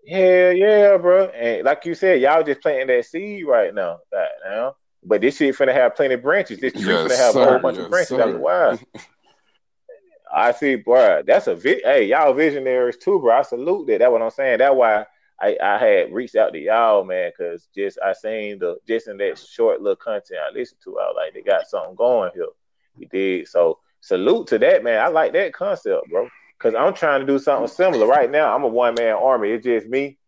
[0.08, 1.26] Hell yeah, bro.
[1.26, 4.00] And like you said, y'all just planting that seed right now.
[4.12, 4.76] Right now.
[5.04, 6.58] But this shit finna have plenty of branches.
[6.58, 7.42] This tree yes, finna have sir.
[7.42, 8.18] a whole bunch yes, of branches.
[8.18, 8.78] Like, wow.
[10.34, 11.22] I see, bro.
[11.26, 13.38] That's a vi- hey, y'all visionaries too, bro.
[13.38, 13.98] I salute that.
[13.98, 14.58] That's what I'm saying.
[14.58, 15.04] That's why
[15.40, 19.18] I, I had reached out to y'all, man, because just I seen the just in
[19.18, 22.46] that short little content I listened to, I was like, they got something going here.
[22.96, 23.48] You did.
[23.48, 25.00] So salute to that, man.
[25.00, 26.28] I like that concept, bro.
[26.58, 28.06] Cause I'm trying to do something similar.
[28.06, 29.50] Right now, I'm a one man army.
[29.50, 30.18] It's just me.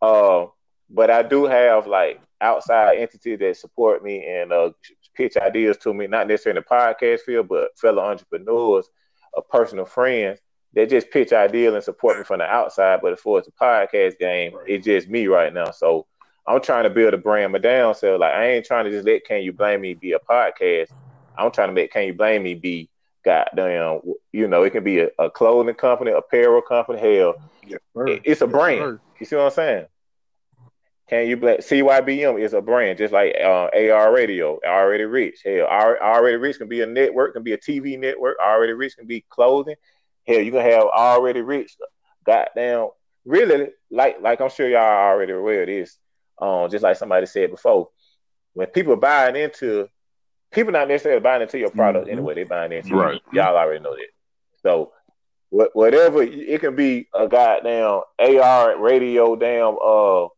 [0.00, 0.46] Uh,
[0.90, 4.70] but I do have like outside entities that support me and uh,
[5.14, 8.88] pitch ideas to me, not necessarily in the podcast field, but fellow entrepreneurs,
[9.36, 10.38] uh, personal friends
[10.74, 13.00] that just pitch ideas and support me from the outside.
[13.02, 15.70] But as far as the podcast game, it's just me right now.
[15.70, 16.06] So
[16.46, 19.06] I'm trying to build a brand my down so like I ain't trying to just
[19.06, 20.88] let Can You Blame Me be a podcast.
[21.36, 22.88] I'm trying to make Can You Blame Me be
[23.24, 24.00] goddamn
[24.32, 27.34] you know, it can be a, a clothing company, apparel company, hell.
[27.66, 28.80] Yes, it, it's a yes, brand.
[28.80, 29.00] Sir.
[29.20, 29.86] You see what I'm saying?
[31.08, 35.40] Can you blame CYBM is a brand, just like uh, AR Radio, Already Rich.
[35.44, 38.38] Hell, Already Rich can be a network, can be a TV network.
[38.38, 39.76] Already Rich can be clothing.
[40.26, 41.76] Hell, you can have already rich,
[42.24, 42.88] goddamn,
[43.24, 45.98] really like like I'm sure y'all already aware of this.
[46.40, 47.90] Um, just like somebody said before,
[48.52, 49.88] when people buying into,
[50.52, 52.12] people not necessarily buying into your product mm-hmm.
[52.12, 52.34] anyway.
[52.34, 53.20] They buying into right.
[53.32, 54.08] Y'all already know that.
[54.62, 54.92] So
[55.50, 60.28] whatever it can be a goddamn AR radio damn uh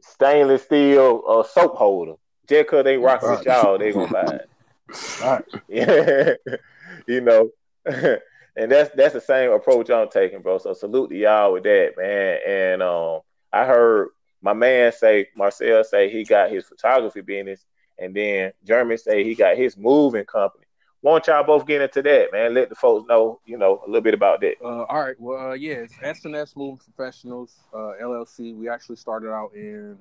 [0.00, 2.14] stainless steel uh soap holder.
[2.48, 4.50] Just cause they rock with y'all, they gonna buy it.
[5.22, 5.44] Right.
[5.68, 6.32] Yeah.
[7.06, 7.50] you know.
[7.84, 10.56] and that's that's the same approach I'm taking, bro.
[10.58, 12.38] So salute to y'all with that, man.
[12.46, 13.20] And um,
[13.52, 14.08] I heard
[14.42, 17.64] my man say, Marcel say he got his photography business,
[17.98, 20.64] and then Jeremy say he got his moving company.
[21.00, 22.54] Won't y'all both get into that, man?
[22.54, 24.54] Let the folks know, you know, a little bit about that.
[24.60, 25.14] Uh, all right.
[25.18, 28.56] Well, uh, yeah, SNS Moving Professionals uh, LLC.
[28.56, 29.96] We actually started out in,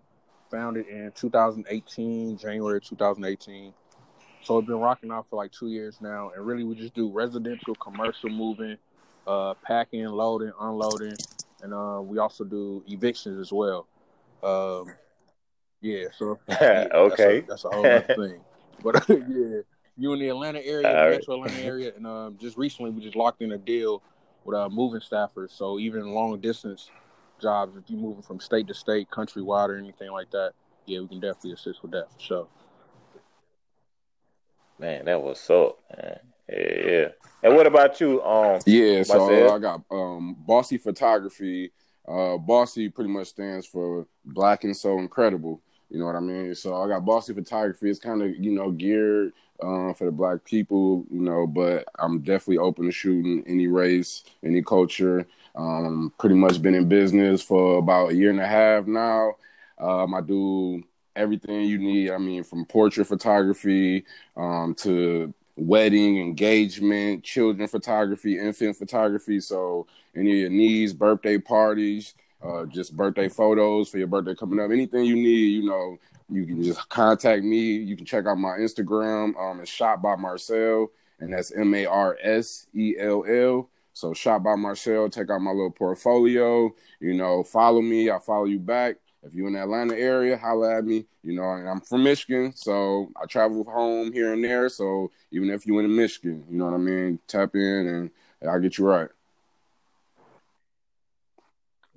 [0.49, 3.73] founded in 2018, January 2018.
[4.41, 7.11] So it's been rocking out for like two years now, and really we just do
[7.11, 8.77] residential, commercial moving,
[9.27, 11.15] uh, packing, loading, unloading,
[11.61, 13.87] and uh, we also do evictions as well.
[14.41, 14.93] Um,
[15.81, 18.41] yeah, so yeah, okay, that's a, that's a whole other thing.
[18.83, 19.61] But yeah,
[19.97, 21.11] you in the Atlanta area, All right.
[21.11, 24.01] Metro Atlanta area, and um, just recently we just locked in a deal
[24.45, 25.51] with uh, moving staffers.
[25.51, 26.89] So even long distance
[27.41, 30.53] jobs, if you're moving from state to state, countrywide, or anything like that,
[30.85, 32.47] yeah, we can definitely assist with that for sure.
[34.79, 35.77] Man, that was so.
[35.95, 36.19] man.
[36.49, 37.07] Yeah, yeah.
[37.43, 38.23] And what about you?
[38.23, 39.51] Um, Yeah, so Marcel?
[39.51, 41.71] I got um Bossy Photography.
[42.07, 45.61] Uh Bossy pretty much stands for Black and So Incredible.
[45.89, 46.53] You know what I mean?
[46.55, 47.89] So I got Bossy Photography.
[47.89, 52.19] It's kind of, you know, geared um for the black people, you know, but I'm
[52.19, 55.27] definitely open to shooting any race, any culture.
[55.55, 59.35] Um pretty much been in business for about a year and a half now.
[59.79, 60.83] Um I do
[61.15, 62.11] everything you need.
[62.11, 69.39] I mean, from portrait photography um, to wedding, engagement, children photography, infant photography.
[69.39, 74.59] So any of your needs, birthday parties, uh, just birthday photos for your birthday coming
[74.59, 75.97] up, anything you need, you know,
[76.29, 77.57] you can just contact me.
[77.77, 79.35] You can check out my Instagram.
[79.39, 83.69] Um, it's shot by Marcel, and that's M A R S E L L.
[83.93, 85.09] So shot by Marcel.
[85.09, 86.73] Check out my little portfolio.
[86.99, 88.11] You know, follow me.
[88.11, 88.97] I follow you back.
[89.23, 91.05] If you're in the Atlanta area, holla at me.
[91.23, 94.69] You know, and I'm from Michigan, so I travel home here and there.
[94.69, 97.61] So even if you're in Michigan, you know what I mean, tap in
[98.41, 99.09] and I'll get you right.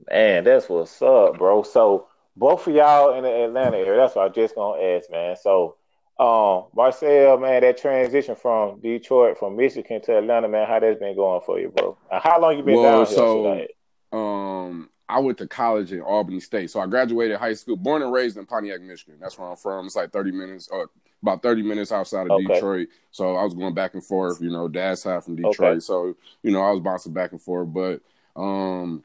[0.09, 1.63] Man, that's what's up, bro.
[1.63, 3.97] So both of y'all in the Atlanta area.
[3.97, 5.37] That's what I just gonna ask, man.
[5.37, 5.77] So,
[6.19, 11.17] um, Marcel, man, that transition from Detroit, from Michigan to Atlanta, man, how that's been
[11.17, 11.97] going for you, bro?
[12.11, 13.17] And how long you been Well, down here?
[13.17, 13.69] so- I-
[14.13, 16.71] Um, I went to college in Albany State.
[16.71, 19.19] So I graduated high school, born and raised in Pontiac, Michigan.
[19.21, 19.87] That's where I'm from.
[19.87, 20.91] It's like 30 minutes, or
[21.23, 22.47] about 30 minutes outside of Okay.
[22.55, 22.89] Detroit.
[23.13, 25.61] So I was going back and forth, you know, dad's side from Detroit.
[25.61, 25.81] Okay.
[25.81, 27.73] So, you know, I was bouncing back and forth.
[27.73, 28.01] But,
[28.35, 29.05] um,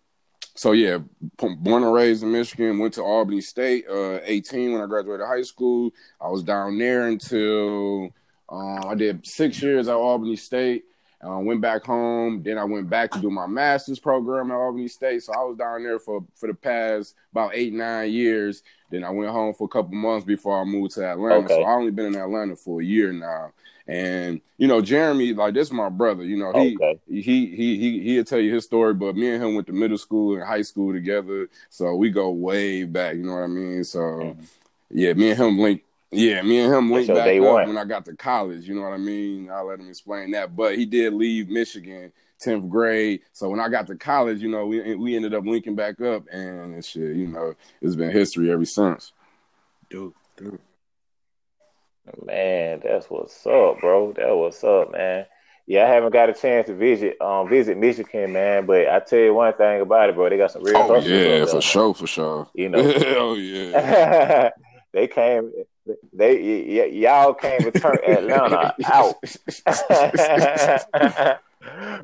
[0.56, 1.00] so yeah,
[1.38, 5.41] born and raised in Michigan, went to Albany State, uh, 18 when I graduated high
[5.41, 5.91] school.
[6.20, 8.13] I was down there until,
[8.50, 10.86] uh, I did six years at Albany State.
[11.26, 12.44] Uh, went back home.
[12.44, 15.24] Then I went back to do my master's program at Albany State.
[15.24, 18.62] So I was down there for for the past about eight nine years.
[18.92, 21.46] Then I went home for a couple months before I moved to Atlanta.
[21.46, 21.56] Okay.
[21.56, 23.52] So I only been in Atlanta for a year now.
[23.88, 26.24] And you know, Jeremy, like this is my brother.
[26.24, 27.00] You know, he Okay.
[27.08, 28.94] he he he he'll tell you his story.
[28.94, 31.50] But me and him went to middle school and high school together.
[31.70, 33.16] So we go way back.
[33.16, 33.84] You know what I mean?
[33.84, 34.38] So Mhm.
[34.92, 35.86] yeah, me and him linked.
[36.15, 37.67] Yeah, me and him linked back day up one.
[37.67, 38.67] when I got to college.
[38.67, 39.49] You know what I mean?
[39.51, 40.56] I'll let him explain that.
[40.56, 43.21] But he did leave Michigan, tenth grade.
[43.34, 46.23] So when I got to college, you know, we we ended up linking back up,
[46.32, 49.13] and shit, you know, it's been history ever since.
[49.89, 50.60] Dude, dude.
[52.23, 54.13] Man, that's what's up, bro.
[54.13, 55.25] That what's up, man.
[55.67, 58.67] Yeah, I haven't got a chance to visit um visit Michigan, man.
[58.67, 60.30] But I tell you one thing about it, bro.
[60.30, 61.62] They got some real Oh hustlers yeah, up there, for man.
[61.62, 62.47] sure, for sure.
[62.54, 62.93] You know.
[63.17, 64.51] oh yeah.
[64.93, 65.51] they came.
[66.13, 69.15] They y- y- y'all came to turn Atlanta out.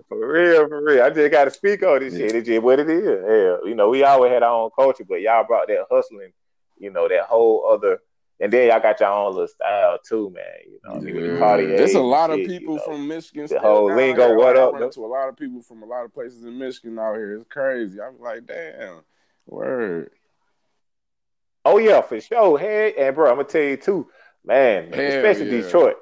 [0.07, 1.03] for real, for real.
[1.03, 2.35] I just got to speak on this shit.
[2.35, 3.03] It's just what it is.
[3.05, 6.31] Yeah, you know, we always had our own culture, but y'all brought that hustling.
[6.77, 7.99] You know, that whole other.
[8.39, 10.43] And then y'all got your own little style too, man.
[10.65, 11.39] You know, what I mean, with the Yeah.
[11.39, 12.81] Cartier There's a lot of shit, you people know.
[12.83, 13.45] from Michigan.
[13.47, 14.37] The whole down lingo, here.
[14.37, 16.97] what I up, into a lot of people from a lot of places in Michigan
[16.97, 17.35] out here.
[17.35, 17.99] It's crazy.
[18.01, 19.01] I'm like, damn,
[19.45, 20.09] word.
[21.65, 22.57] Oh yeah, for sure.
[22.57, 24.07] Hey, and bro, I'm gonna tell you too,
[24.45, 24.91] man.
[24.91, 25.61] Hell especially yeah.
[25.63, 25.95] Detroit.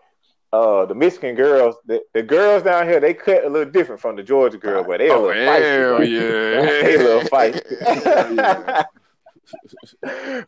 [0.52, 4.16] Uh, the Michigan girls, the, the girls down here, they cut a little different from
[4.16, 6.10] the Georgia girls, but they a Oh, little feisty.
[6.10, 6.62] yeah.
[6.82, 8.86] they a little feisty.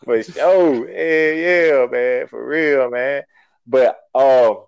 [0.03, 0.89] for sure.
[0.89, 2.27] Yeah, yeah, man.
[2.27, 3.23] For real, man.
[3.67, 4.65] But um,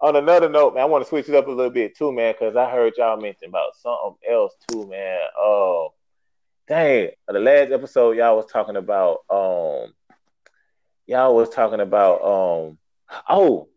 [0.00, 2.34] on another note, man, I want to switch it up a little bit too, man,
[2.38, 5.18] because I heard y'all mention about something else too, man.
[5.36, 5.86] Uh,
[6.68, 9.92] dang, the last episode y'all was talking about um,
[11.06, 12.78] y'all was talking about um,
[13.28, 13.68] oh,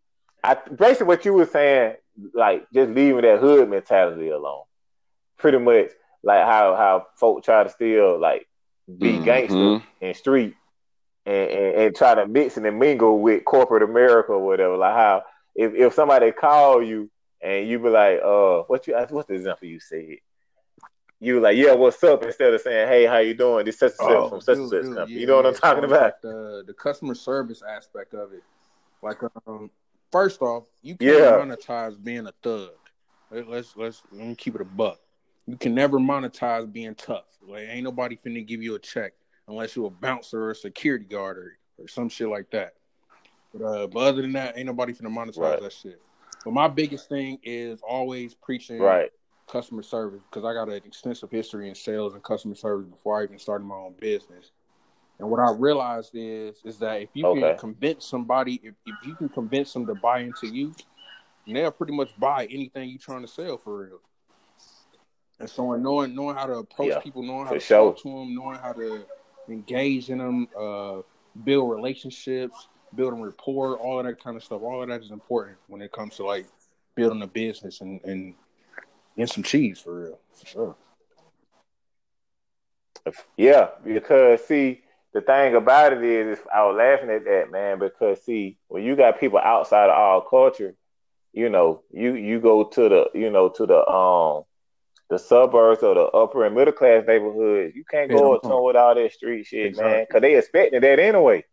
[0.43, 1.95] I basically what you were saying,
[2.33, 4.63] like just leaving that hood mentality alone.
[5.37, 5.91] Pretty much
[6.23, 8.47] like how how folk try to still like
[8.87, 9.23] be Mhm.
[9.23, 10.55] gangster and street
[11.25, 14.77] and, and, and try to mix and mingle with corporate America or whatever.
[14.77, 15.23] Like how
[15.55, 17.09] if, if somebody call you
[17.41, 20.17] and you be like, uh, what you what's the example you said?
[21.21, 22.23] You like, yeah, what's up?
[22.23, 23.65] Instead of saying, hey, how you doing?
[23.65, 25.13] This such and such Oh, from such and such company.
[25.13, 26.01] yeah, you know what I'm talking about?
[26.01, 28.43] like the the customer service aspect of it.
[29.01, 29.69] Like, um,
[30.11, 31.31] first off, you can't Yeah.
[31.31, 32.71] monetize being a thug.
[33.31, 34.99] Let- Let's let's let me keep it a buck.
[35.45, 37.25] You can never monetize being tough.
[37.41, 39.13] Like, ain't nobody finna give you a check
[39.47, 42.75] unless you're a bouncer or a security guard or, or some shit like that.
[43.53, 45.61] But uh, but other than that, ain't nobody finna monetize Right.
[45.61, 46.01] that shit.
[46.45, 49.11] But my biggest thing is always preaching Right.
[49.49, 53.23] Customer service because I got an extensive history in sales and customer service before I
[53.23, 54.51] even started my own business.
[55.19, 57.41] And what I realized is is that if you Okay.
[57.41, 60.73] can convince somebody, if, if you can convince them to buy into you,
[61.45, 63.99] they'll pretty much buy anything you're trying to sell for real.
[65.39, 67.91] And so, knowing knowing how to approach Yeah, people, knowing how to sure.
[67.91, 69.05] talk to them, knowing how to
[69.49, 70.97] engage in them, uh,
[71.43, 74.61] build relationships, building rapport, all of that kind of stuff.
[74.61, 76.45] All of that is important when it comes to like
[76.95, 78.35] building a business and and
[79.15, 80.75] getting some cheese for real, for sure.
[83.37, 84.81] Yeah, because see,
[85.13, 88.95] the thing about it is, I was laughing at that man because see, when you
[88.95, 90.75] got people outside of our culture,
[91.33, 94.43] you know, you you go to the you know to the um
[95.09, 98.75] the suburbs or the upper and middle class neighborhoods, you can't go up to with
[98.75, 101.43] all that street shit, man, because they expecting that anyway.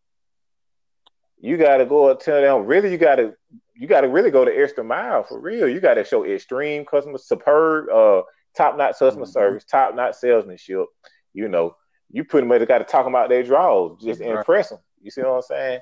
[1.41, 2.67] You got to go up to them.
[2.67, 3.35] Really, you got to
[3.79, 5.69] you got to really go the extra mile for real.
[5.69, 8.23] You got to show extreme customer superb, uh,
[8.57, 9.31] top notch customer Mhm.
[9.31, 10.87] service, top notch salesmanship.
[11.35, 11.77] You know,
[12.11, 14.31] you pretty much got to talk about their draws, just Right.
[14.39, 14.79] impress them.
[15.03, 15.81] You see what I'm saying?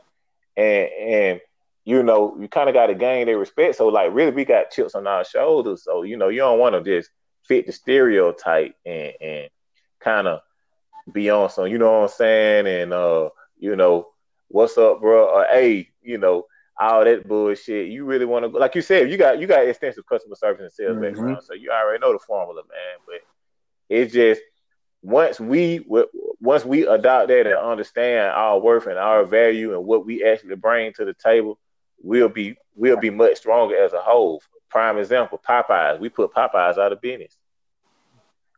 [0.56, 1.40] And and
[1.84, 3.76] you know, you kind of got to gain their respect.
[3.76, 5.84] So like, really, we got chips on our shoulders.
[5.84, 7.10] So you know, you don't want to just
[7.46, 9.50] fit the stereotype and and
[10.00, 10.40] kind of
[11.12, 11.68] be on some.
[11.68, 12.66] You know what I'm saying?
[12.66, 14.08] And uh, you know,
[14.48, 15.26] what's up, bro?
[15.26, 16.46] Or hey, you know.
[16.78, 17.88] All that bullshit.
[17.88, 20.60] You really want to go, like you said, you got you got extensive customer service
[20.62, 21.02] and sales Mhm.
[21.02, 22.98] background, so you already know the formula, man.
[23.06, 23.20] But
[23.88, 24.40] it's just
[25.02, 25.84] once we
[26.40, 30.56] once we adopt that and understand our worth and our value and what we actually
[30.56, 31.58] bring to the table,
[32.02, 34.42] we'll be we'll be much stronger as a whole.
[34.68, 36.00] Prime example, Popeyes.
[36.00, 37.38] We put Popeyes out of business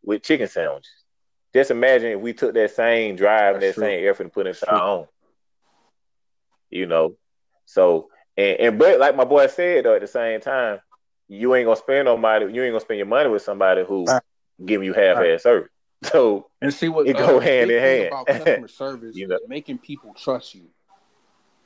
[0.02, 0.90] with chicken sandwiches.
[1.52, 3.84] Just imagine if we took that same drive and that That's true.
[3.84, 5.08] same effort and put it into our own.
[6.70, 7.16] You know,
[7.66, 10.80] so and, and but like my boy said though, at the same time,
[11.28, 12.52] you ain't gonna spend no money.
[12.52, 14.22] You ain't gonna spend your money with somebody who Right.
[14.64, 15.68] giving you half-ass service.
[16.04, 18.06] So And see what It go uh, hand big in hand.
[18.08, 19.36] about customer service You know.
[19.36, 20.64] is making people trust you.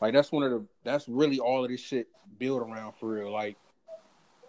[0.00, 2.06] Like that's one of the that's really all of this shit
[2.38, 3.30] built around for real.
[3.32, 3.56] Like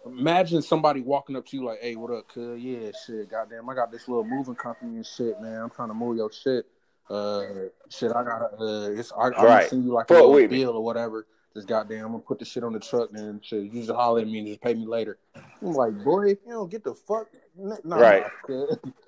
[0.06, 2.60] imagine somebody walking up to you like, "Hey, what up, cuz?
[2.60, 5.60] Yeah, shit, goddamn, I got this little moving company and shit, man.
[5.62, 6.66] I'm trying to move your shit.
[7.10, 7.42] Uh,
[7.90, 10.50] shit, I gotta, uh, it's I, I'm gonna send you like a Fuck little with
[10.50, 10.58] me.
[10.58, 11.26] bill or whatever.
[11.54, 13.64] Just goddamn, I'm gonna put the shit on the truck and shit.
[13.64, 15.18] You just holler at me and just pay me later.
[15.60, 18.24] I'm like, boy, you don't get the fuck, nah, Right.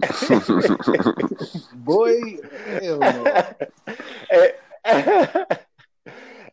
[1.74, 2.36] boy,
[2.82, 3.42] hell no.
[4.30, 4.52] hey,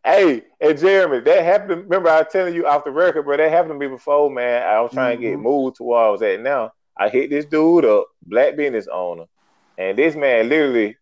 [0.05, 1.83] hey, and Jeremy, that happened.
[1.83, 3.37] Remember, I was telling you off the record, bro.
[3.37, 4.63] That happened to me before, man.
[4.63, 5.41] I was trying to get Mhm.
[5.43, 6.71] moved to where I was at now.
[6.97, 9.25] I hit this dude up, black business owner,
[9.77, 10.97] and this man literally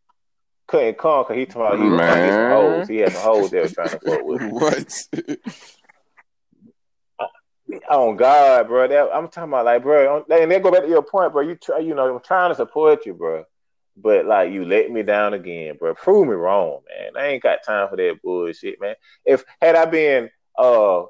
[0.70, 2.88] couldn't come because he told me he was get some hoes.
[2.88, 4.42] He had some hoes that was trying to fuck with.
[4.42, 5.04] what?
[7.90, 8.88] Oh God, bro.
[8.88, 10.26] That, I'm talking about like, bro.
[10.30, 11.42] And then go back to your point, bro.
[11.42, 13.46] You try, you know, I'm trying to support you, bro.
[13.98, 15.96] But like, you let me down again, bro.
[15.96, 17.22] Prove me wrong, man.
[17.22, 18.96] I ain't got time for that bullshit, man.
[19.26, 21.04] If had I been, uh,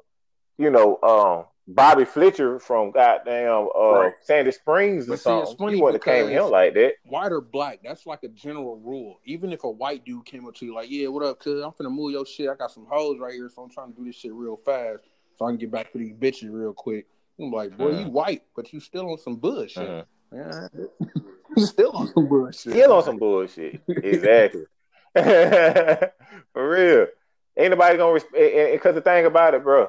[0.58, 1.44] you know, um,
[1.74, 4.12] Bobby Fletcher from goddamn uh Right.
[4.24, 6.94] Sandy Springs or But something, you wouldn't have came him like that.
[7.04, 9.20] white or black, that's like a general rule.
[9.24, 11.62] Even if a white dude came up to you like, "Yeah, what up, cuz?
[11.62, 12.48] I'm finna move your shit.
[12.48, 15.04] I got some hoes right here, so I'm trying to do this shit real fast,
[15.36, 17.06] so I can get back to these bitches real quick."
[17.38, 19.88] I'm like, "Boy, you white, but you still on some bullshit.
[19.88, 20.04] Mhm.
[20.32, 20.68] Yeah,
[21.56, 22.72] you still on some bullshit.
[22.72, 23.82] Still on some bullshit.
[23.88, 24.64] exactly.
[26.52, 27.06] For real.
[27.56, 28.72] Ain't nobody gonna respect.
[28.72, 29.88] Because the thing about it, bro,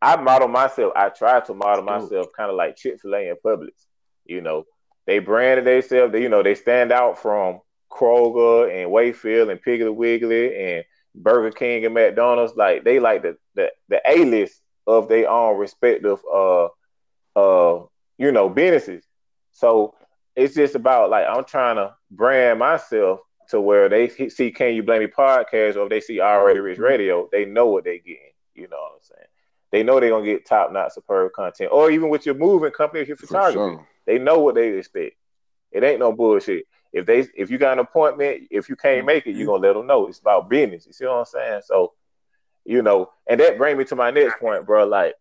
[0.00, 0.92] I model myself.
[0.94, 3.86] I try to model myself kind of like Chick Fil A and Publix.
[4.24, 4.64] You know,
[5.06, 6.12] they branded themselves.
[6.12, 10.84] They, you know, they stand out from Kroger and Wayfield and Piggly Wiggly and
[11.14, 12.54] Burger King and McDonald's.
[12.56, 16.68] Like they like the the the A list of their own respective uh
[17.36, 17.84] uh
[18.18, 19.04] you know businesses.
[19.52, 19.94] So
[20.36, 23.20] it's just about like I'm trying to brand myself
[23.50, 26.78] to where they see Can You Blame Me podcast or if they see Already Rich
[26.78, 28.32] Radio, they know what they getting.
[28.54, 29.27] You know what I'm saying?
[29.70, 31.70] They know they're gonna get top notch superb content.
[31.72, 33.88] Or even with your moving company, your For photography, sure.
[34.06, 35.16] they know what they expect.
[35.72, 36.66] It ain't no bullshit.
[36.92, 39.74] If they if you got an appointment, if you can't make it, you're gonna let
[39.74, 40.06] them know.
[40.06, 40.86] It's about business.
[40.86, 41.60] You see what I'm saying?
[41.66, 41.92] So,
[42.64, 44.86] you know, and that brings me to my next point, bro.
[44.86, 45.14] Like,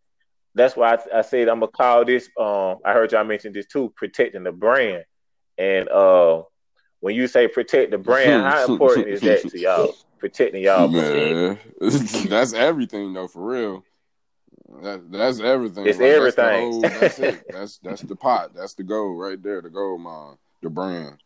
[0.56, 2.30] that's why I, I, said I'm gonna call this.
[2.39, 5.04] Um, I heard y'all mention this too, protecting the brand.
[5.58, 6.43] And uh,
[7.00, 9.93] when you say protect the brand, how important is that to y'all?
[10.20, 11.60] Protecting y'all, man.
[11.80, 13.84] that's everything, though, for real.
[14.82, 15.88] That, that's everything.
[15.88, 16.82] It's like, everything.
[16.82, 17.45] That's, whole, that's it.
[17.51, 18.53] That's that's the pot.
[18.53, 19.61] That's the gold right there.
[19.61, 20.38] The gold mine.
[20.61, 21.18] The brand.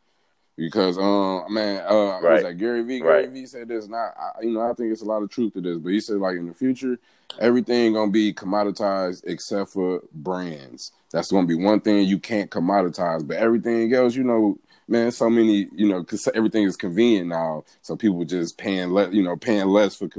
[0.57, 2.33] Because um man, uh right.
[2.33, 2.99] was that Gary V?
[2.99, 3.29] Gary right.
[3.31, 5.61] V said this, not I, you know, I think it's a lot of truth to
[5.61, 6.99] this, but he said like in the future,
[7.39, 10.91] everything gonna be commoditized except for brands.
[11.11, 15.29] That's gonna be one thing you can't commoditize, but everything else, you know, man, so
[15.29, 19.37] many, you know, because everything is convenient now, so people just paying less, you know,
[19.37, 20.09] paying less for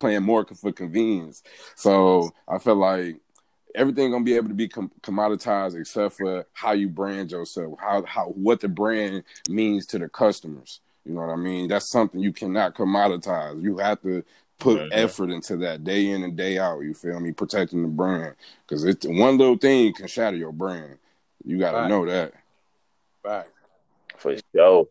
[0.00, 1.42] paying more for convenience.
[1.76, 3.16] So I feel like
[3.74, 8.04] everything gonna be able to be com- commoditized except for how you brand yourself, how
[8.04, 10.80] how what the brand means to the customers.
[11.04, 11.68] You know what I mean?
[11.68, 13.62] That's something you cannot commoditize.
[13.62, 14.24] You have to
[14.58, 14.88] put mm-hmm.
[14.92, 16.80] effort into that day in and day out.
[16.80, 17.32] You feel me?
[17.32, 18.34] Protecting the brand
[18.66, 20.98] because it's one little thing can shatter your brand.
[21.44, 21.88] You got to right.
[21.88, 22.32] know that.
[23.22, 23.46] Right.
[24.16, 24.88] For sure.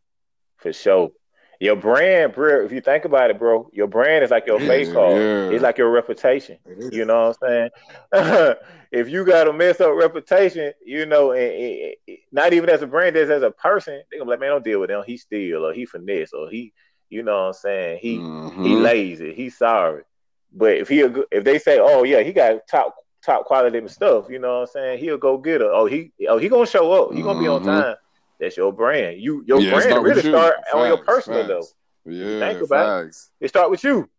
[0.58, 1.12] For sure.
[1.60, 4.68] Your brand, bro, if you think about it, bro, your brand is like your yeah,
[4.68, 5.14] face card.
[5.14, 5.50] Yeah.
[5.50, 6.58] It's like your reputation.
[6.92, 7.70] You know what I'm
[8.14, 8.56] saying?
[8.92, 12.82] if you got a mess up reputation, you know, and, and, and, not even as
[12.82, 15.04] a brand, as as a person, they gonna be like, man, don't deal with him.
[15.06, 16.74] He steal or he finesse or he,
[17.10, 18.00] you know what I'm saying?
[18.02, 18.64] He mm-hmm.
[18.64, 19.34] he lazy.
[19.34, 20.04] He sorry.
[20.52, 21.00] But if he
[21.32, 24.74] if they say, oh yeah, he got top top quality stuff, you know what I'm
[24.74, 25.00] saying?
[25.00, 25.72] He'll go get her.
[25.72, 27.14] Oh he oh he gonna show up.
[27.14, 27.70] He gonna be on mm-hmm.
[27.70, 27.96] time.
[28.44, 29.22] That's your brand.
[29.22, 31.50] You your yeah, brand really start facts, on your personal facts.
[31.50, 31.68] level.
[32.06, 33.32] Yeah, think about facts.
[33.40, 33.46] it.
[33.46, 34.10] It start with you.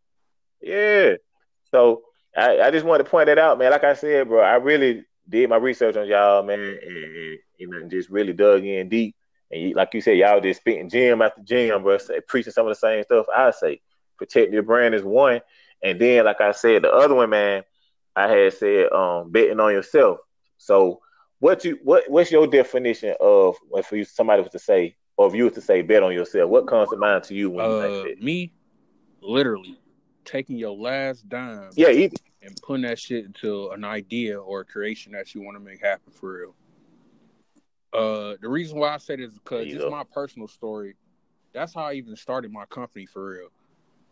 [0.62, 1.16] Yeah.
[1.70, 2.04] So
[2.34, 3.70] I, I just wanted to point that out, man.
[3.70, 7.86] Like I said, bro, I really did my research on y'all, man, and, you know,
[7.86, 9.14] just really dug in deep.
[9.50, 12.66] And you, like you said, y'all just spitting gym after gym, bro, say, preaching some
[12.66, 13.26] of the same stuff.
[13.34, 13.82] I say
[14.16, 15.42] protect your brand is one,
[15.82, 17.62] and then like I said, the other one, man,
[18.16, 20.18] I had said um betting on yourself.
[20.56, 21.00] So
[21.44, 25.34] what you what what's your definition of if you somebody was to say or if
[25.34, 26.48] you were to say bet on yourself?
[26.48, 28.50] What comes to mind to you when you uh, think Me,
[29.20, 29.78] literally
[30.24, 32.16] taking your last dime, yeah, easy.
[32.40, 35.82] and putting that shit into an idea or a creation that you want to make
[35.82, 36.54] happen for real.
[37.92, 40.94] Uh, the reason why I say this is because it's my personal story.
[41.52, 43.48] That's how I even started my company for real.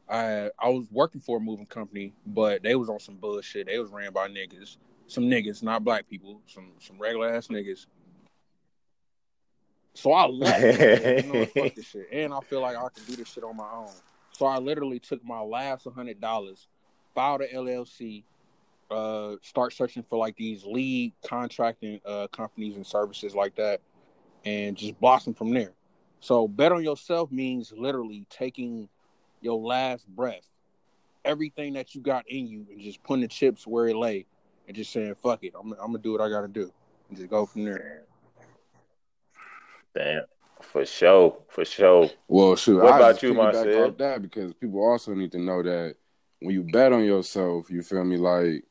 [0.06, 3.68] I I was working for a moving company, but they was on some bullshit.
[3.68, 4.76] They was ran by niggas
[5.12, 7.86] some niggas, not black people, some some regular ass niggas.
[9.94, 13.16] So I left, you know, fuck this shit, and I feel like I can do
[13.16, 13.92] this shit on my own.
[14.32, 16.66] So I literally took my last hundred dollars,
[17.14, 18.24] filed a LLC,
[18.90, 23.80] uh, start searching for like these lead contracting uh, companies and services like that,
[24.44, 25.72] and just blossom from there.
[26.20, 28.88] So bet on yourself means literally taking
[29.42, 30.46] your last breath,
[31.24, 34.26] everything that you got in you, and just putting the chips where it lay,
[34.66, 36.70] and just saying fuck it, I'm, I'm gonna do what I gotta do,
[37.08, 38.04] and just go from there.
[39.94, 40.24] Damn,
[40.60, 42.10] for sure, for sure.
[42.28, 42.82] Well, shoot.
[42.82, 43.92] What I about you, Marsell?
[43.92, 45.96] That because people also need to know that
[46.40, 48.64] when you bet on yourself, you feel me, like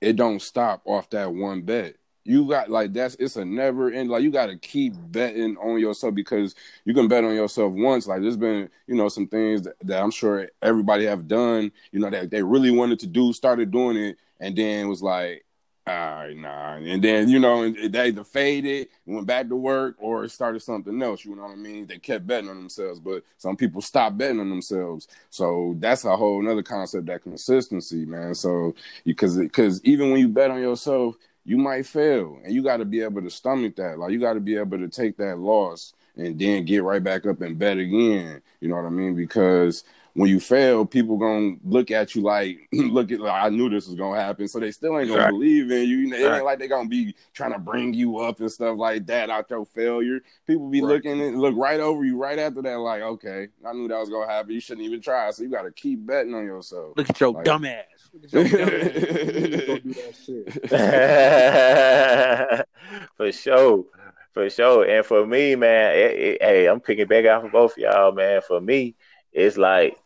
[0.00, 1.96] it don't stop off that one bet.
[2.24, 4.10] You got like that's it's a never end.
[4.10, 8.08] Like you got to keep betting on yourself because you can bet on yourself once.
[8.08, 11.70] Like there's been you know some things that, that I'm sure everybody have done.
[11.92, 15.44] You know that they really wanted to do, started doing it, and then was like,
[15.88, 16.74] all right, nah.
[16.74, 21.24] And then, you know, they either faded, went back to work, or started something else.
[21.24, 21.86] You know what I mean?
[21.86, 25.06] They kept betting on themselves, but some people stopped betting on themselves.
[25.30, 28.34] So that's a whole another concept, that consistency, man.
[28.34, 28.74] So
[29.04, 31.14] because because even when you bet on yourself,
[31.44, 34.00] you might fail, and you got to be able to stomach that.
[34.00, 37.26] Like you got to be able to take that loss and then get right back
[37.26, 38.42] up and bet again.
[38.60, 39.14] You know what I mean?
[39.14, 39.84] Because
[40.16, 43.86] when you fail, people gonna look at you like, look at like, I knew this
[43.86, 44.48] was gonna happen.
[44.48, 45.30] So they still ain't gonna right.
[45.30, 46.14] believe in you.
[46.14, 49.28] It ain't like they gonna be trying to bring you up and stuff like that
[49.28, 50.20] out your failure.
[50.46, 50.88] People be right.
[50.88, 54.08] looking and look right over you right after that, like, okay, I knew that was
[54.08, 54.52] gonna happen.
[54.52, 55.30] You shouldn't even try.
[55.32, 56.94] So you gotta keep betting on yourself.
[56.96, 57.84] Look at your like, dumb ass.
[58.32, 59.94] Look at your dumb
[62.48, 62.62] ass.
[63.18, 63.84] For sure.
[64.32, 64.84] For sure.
[64.88, 68.40] And for me, man, it, it, hey, I'm picking back out for both y'all, man.
[68.46, 68.94] For me,
[69.32, 69.98] it's like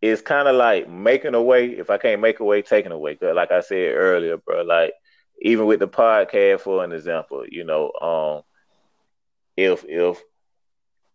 [0.00, 1.70] it's kind of like making a way.
[1.70, 3.16] If I can't make a way, taking away.
[3.16, 4.92] Cause like I said earlier, bro, like
[5.40, 8.42] even with the podcast, for an example, you know, um,
[9.56, 10.22] if if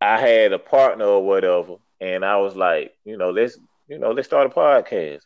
[0.02, 3.58] I had a partner or whatever, and I was like, you know, let's
[3.88, 5.22] you know, let's start a podcast.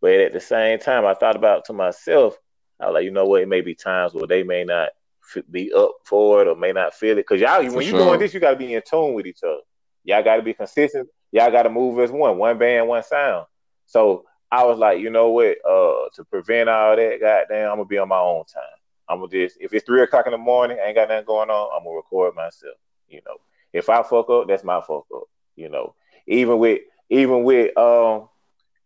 [0.00, 2.36] But at the same time, I thought about to myself.
[2.78, 3.42] I was like, you know what?
[3.42, 4.90] It may be times where they may not
[5.50, 7.26] be up for it or may not feel it.
[7.26, 9.62] Cause y'all, when you're doing this, you got to be in tune with each other.
[10.04, 13.46] Y'all got to be consistent y'all got to move as one, one band, one sound.
[13.86, 15.56] So I was like, you know what?
[15.68, 18.62] Uh, to prevent all that, goddamn, I'm gonna be on my own time.
[19.08, 21.50] I'm gonna just if it's three o'clock in the morning, I ain't got nothing going
[21.50, 21.70] on.
[21.76, 22.76] I'm gonna record myself.
[23.08, 23.36] You know,
[23.72, 25.24] if I fuck up, that's my fuck up.
[25.56, 25.94] You know,
[26.28, 28.28] even with even with um,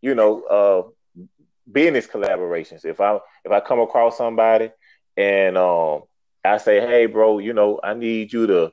[0.01, 1.22] you know, uh,
[1.70, 2.86] business collaborations.
[2.86, 4.70] If I if I come across somebody
[5.18, 6.03] and um,
[6.44, 8.72] I say, hey, bro, you know, I need you to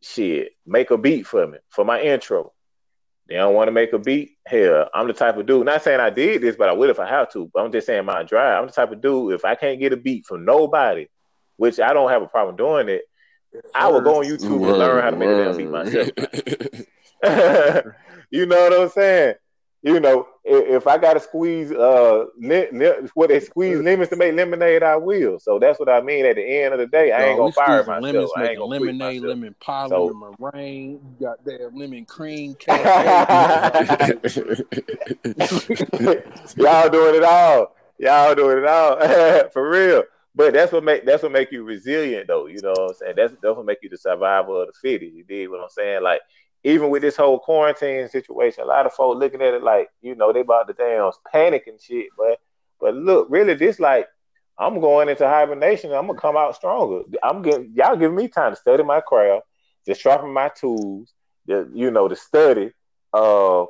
[0.00, 2.52] shit make a beat for me for my intro.
[3.30, 4.38] They don't want to make a beat.
[4.44, 5.64] Hell, I'm the type of dude.
[5.64, 7.48] Not saying I did this, but I would if I have to.
[7.54, 8.60] But I'm just saying my drive.
[8.60, 9.34] I'm the type of dude.
[9.34, 11.06] If I can't get a beat from nobody,
[11.56, 13.02] which I don't have a problem doing it,
[13.72, 15.40] I will go on YouTube word, and learn how to make word.
[15.40, 16.08] a damn beat myself.
[18.30, 19.34] you know what I'm saying?
[19.82, 24.16] You know, if, I got to squeeze uh li- li- what they squeeze lemons to
[24.16, 25.38] make lemonade, I will.
[25.38, 26.26] So that's what I mean.
[26.26, 28.02] At the end of the day, I ain't gonna fire myself.
[28.02, 32.70] Lemons, I ain't gonna lemonade, lemon pie, so, lemon meringue, goddamn lemon cream cake.
[36.56, 37.76] Y'all doing it all.
[37.98, 40.04] Y'all doing it all for real.
[40.34, 42.46] But that's what make that's what make you resilient though.
[42.46, 43.14] You know what I'm saying?
[43.16, 45.12] That's that's what make you the survivor of the fittest.
[45.12, 46.02] You did what I'm saying?
[46.02, 46.20] Like
[46.64, 50.14] even with this whole quarantine situation, a lot of folks looking at it like, you
[50.14, 52.08] know, they about to damn panic and shit.
[52.16, 52.38] But
[52.80, 54.06] but look, really, this like
[54.58, 55.92] I'm going into hibernation.
[55.92, 57.02] I'm gonna come out stronger.
[57.22, 59.46] I'm getting y'all giving me time to study my craft,
[59.86, 61.12] to sharpen my tools,
[61.46, 62.72] you know, to study.
[63.12, 63.64] Uh,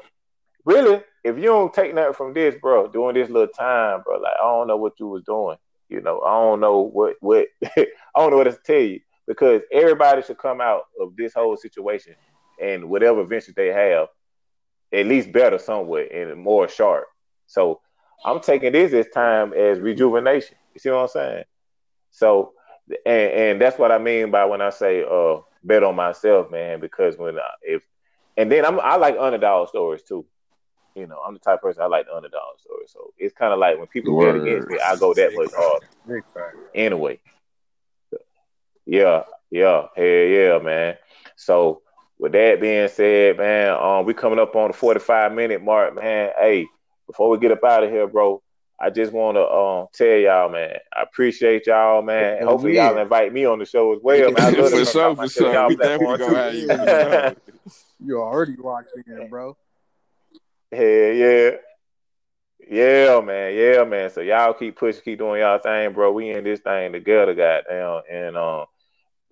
[0.65, 4.35] really, if you don't take nothing from this, bro, during this little time, bro, like
[4.41, 5.59] I don't know what you was doing.
[5.89, 7.87] You know, I don't know what what I
[8.17, 12.15] don't know what to tell you because everybody should come out of this whole situation
[12.61, 14.09] and whatever ventures they have,
[14.93, 17.07] at least better somewhere and more sharp.
[17.47, 17.81] So
[18.25, 20.57] I'm taking this as time as rejuvenation.
[20.75, 21.45] You see what I'm saying?
[22.11, 22.53] So
[23.07, 26.81] and and that's what I mean by when I say uh bet on myself, man,
[26.81, 27.83] because when I, if
[28.37, 30.27] and then I'm I like underdog stories too.
[30.97, 32.91] You know, I'm the type person I like the underdog stories.
[32.93, 34.33] So it's kind of like when people Word.
[34.33, 35.87] bet against me, I go that much harder.
[36.75, 37.21] Anyway.
[38.87, 40.97] Yeah, yeah, hell yeah, man.
[41.37, 41.83] So
[42.21, 46.31] with that being said, man, um, we coming up on the 45 minute mark, man.
[46.39, 46.67] Hey,
[47.07, 48.43] before we get up out of here, bro,
[48.79, 52.43] I just want to um, tell y'all, man, I appreciate y'all, man.
[52.43, 54.37] Hopefully, y'all invite me on the show as well, man.
[54.39, 55.69] I love for sure, for sure.
[55.69, 57.67] We definitely gonna have you.
[58.07, 59.57] you already locked in, bro.
[60.71, 61.51] Hell yeah.
[62.71, 63.55] Yeah, man.
[63.55, 64.11] Yeah, man.
[64.11, 66.13] So y'all keep pushing, keep doing y'all thing, bro.
[66.13, 68.03] We in this thing together, goddamn.
[68.11, 68.67] And um,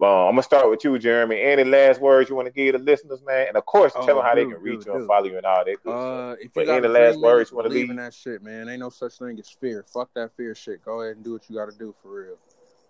[0.01, 1.41] um, I'm gonna start with you, Jeremy.
[1.41, 3.49] Any last words you want to give the listeners, man?
[3.49, 5.45] And of course, oh, tell them how they can reach you and follow you and
[5.45, 5.83] all that.
[5.83, 7.91] Good uh, if you but any last words you want to leave?
[7.91, 8.69] in that shit, man.
[8.69, 9.85] Ain't no such thing as fear.
[9.93, 10.85] Fuck that fear shit.
[10.85, 12.39] Go ahead and do what you got to do for real.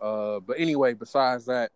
[0.00, 1.70] Uh, but anyway, besides that,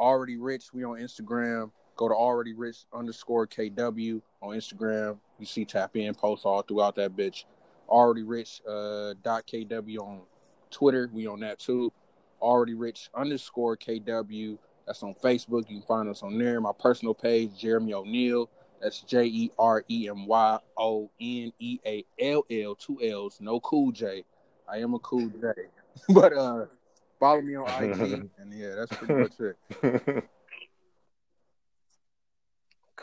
[0.00, 0.72] already rich.
[0.72, 1.70] We on Instagram.
[1.94, 5.18] Go to already rich underscore KW on Instagram.
[5.38, 7.44] You see tap in posts all throughout that bitch.
[7.88, 10.22] Already rich uh, dot KW on
[10.72, 11.08] Twitter.
[11.12, 11.92] We on that too.
[12.40, 15.68] Already rich underscore KW that's on Facebook.
[15.68, 16.60] You can find us on there.
[16.60, 18.48] My personal page, Jeremy O'Neall.
[18.80, 23.38] That's J E R E M Y O N E A L L, two L's,
[23.40, 24.24] no cool J.
[24.68, 25.52] I am a cool J.
[26.08, 26.66] but uh
[27.20, 30.24] follow me on IG and yeah, that's pretty much it.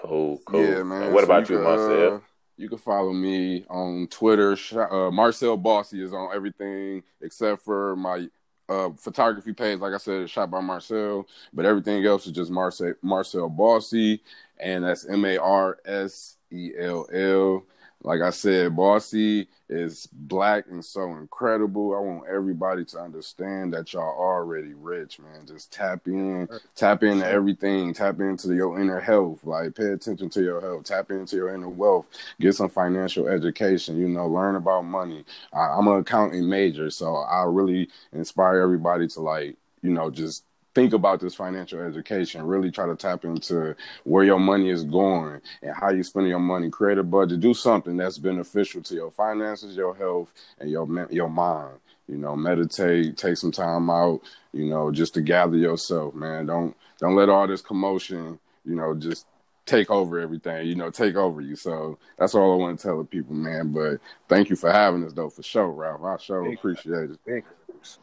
[0.02, 0.64] Cool, cool.
[0.64, 1.12] Yeah, man.
[1.12, 2.16] what so about you, you Marsell?
[2.16, 2.20] Uh,
[2.56, 4.56] you can follow me on Twitter.
[4.74, 8.30] Uh, Marsell Bossy is on everything except for my
[8.70, 12.94] uh, photography page, like I said, shot by Marsell, but everything else is just Marsell
[13.02, 14.22] Marsell Bossy,
[14.60, 17.66] and that's M A R S E L L.
[18.02, 21.94] Like I said, Bossy is black and so incredible.
[21.94, 25.46] I want everybody to understand that y'all already rich, man.
[25.46, 29.44] Just tap in, tap into everything, tap into your inner health.
[29.44, 32.06] Like pay attention to your health, tap into your inner wealth,
[32.40, 35.26] get some financial education, you know, learn about money.
[35.54, 40.46] I, I'm an accounting major, so I really inspire everybody to like, you know, just
[40.80, 42.42] think about this financial education.
[42.46, 43.76] Really try to tap into
[44.06, 46.70] where your money is going and how you spend your money.
[46.70, 47.42] Create a budget.
[47.42, 51.80] Do something that's beneficial to your finances, your health, and your your mind.
[52.08, 53.18] You know, meditate.
[53.18, 54.22] Take some time out.
[54.54, 56.46] You know, just to gather yourself, man.
[56.46, 58.40] Don't don't let all this commotion.
[58.64, 59.26] You know, just
[59.66, 61.56] take over everything, you know, take over you.
[61.56, 63.72] So that's all I want to tell the people, man.
[63.72, 66.04] But thank you for having us, though, for sure, Ralph.
[66.04, 67.12] I sure big appreciate fact.
[67.12, 67.26] it.
[67.26, 67.44] Big,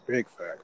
[0.07, 0.63] big fact.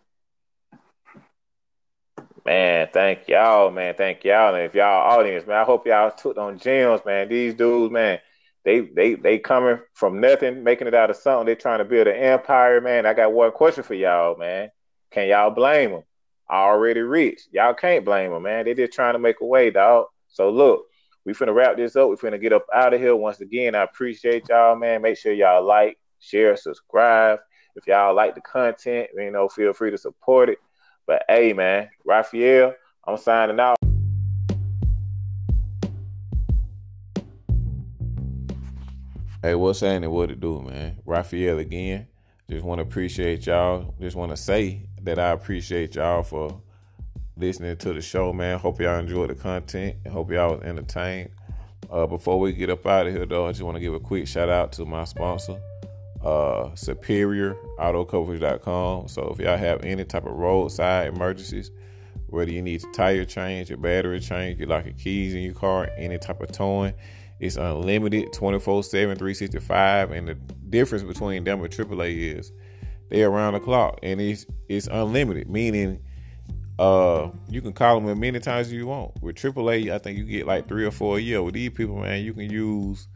[2.45, 3.95] Man, thank y'all, man.
[3.95, 4.55] Thank y'all.
[4.55, 7.29] And if y'all audience, man, I hope y'all took on gems, man.
[7.29, 8.19] These dudes, man,
[8.65, 11.47] they they they coming from nothing, making it out of something.
[11.47, 13.07] They trying to build an empire, man.
[13.07, 14.71] I got one question for y'all, man.
[15.13, 16.03] Can y'all blame them?
[16.51, 17.43] Already rich.
[17.53, 18.65] Y'all can't blame them, man.
[18.65, 20.07] They just trying to make a way, dog.
[20.29, 20.87] So look,
[21.25, 22.09] we finna wrap this up.
[22.11, 23.15] We finna get up out of here.
[23.15, 25.03] Once again, I appreciate y'all, man.
[25.03, 27.39] Make sure y'all like, share, subscribe.
[27.77, 30.59] If y'all like the content, you know, feel free to support it.
[31.07, 32.75] But hey, man, Raphael,
[33.05, 33.77] I'm signing out.
[39.43, 40.11] Hey, what's happening?
[40.11, 40.99] What to do, man?
[41.05, 42.07] Raphael again.
[42.49, 43.95] Just want to appreciate y'all.
[44.01, 46.61] Just want to say that I appreciate y'all for
[47.37, 48.59] listening to the show, man.
[48.59, 51.31] Hope y'all enjoyed the content hope y'all was entertained.
[51.91, 54.01] Uh, before we get up out of here, though, I just want to give a
[54.01, 55.61] quick shout out to my sponsor,
[56.23, 59.09] uh, SuperiorAutoCoverage.com.
[59.09, 61.71] So if y'all have any type of roadside emergencies,
[62.29, 65.55] whether you need a tire change, your battery change, you lock your keys in your
[65.55, 66.95] car, any type of towing,
[67.41, 70.13] it's unlimited 24 7, 365.
[70.13, 72.53] And the difference between them and AAA is
[73.11, 76.01] they're around the clock and it's it's unlimited, meaning
[76.79, 79.21] uh you can call them as many times as you want.
[79.21, 81.43] With AAA, I think you get like three or four a year.
[81.43, 83.09] With these people, man, you can use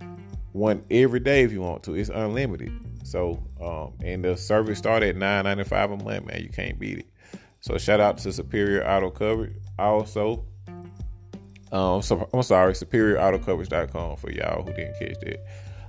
[0.53, 1.95] one every day if you want to.
[1.95, 2.86] It's unlimited.
[3.07, 6.43] So um and the service started at nine ninety five a month, man.
[6.43, 7.07] You can't beat it.
[7.61, 9.57] So shout out to Superior Auto Coverage.
[9.79, 10.45] Also,
[11.73, 15.45] um, so, I'm sorry, superiorautocoverage.com for y'all who didn't catch that.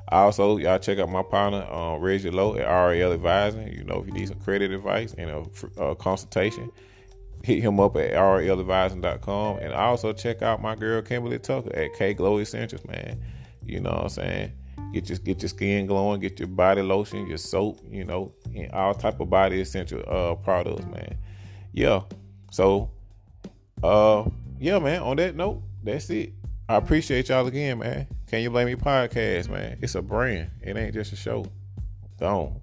[0.09, 3.67] Also, y'all check out my partner, um, Reggie Lowe at RAL Advising.
[3.73, 6.71] You know, if you need some credit advice and a, a consultation,
[7.43, 9.57] hit him up at raladvising.com.
[9.57, 13.21] And also check out my girl Kimberly Tucker at K Glow Essentials, man.
[13.63, 14.53] You know what I'm saying?
[14.93, 18.71] Get your get your skin glowing, get your body lotion, your soap, you know, and
[18.71, 21.17] all type of body essential uh products, man.
[21.73, 22.01] Yeah.
[22.51, 22.89] So
[23.83, 24.25] uh
[24.59, 26.33] yeah, man, on that note, that's it.
[26.69, 28.07] I appreciate y'all again, man.
[28.27, 29.77] Can you blame me podcast, man?
[29.81, 30.51] It's a brand.
[30.61, 31.45] It ain't just a show.
[32.19, 32.59] Gone.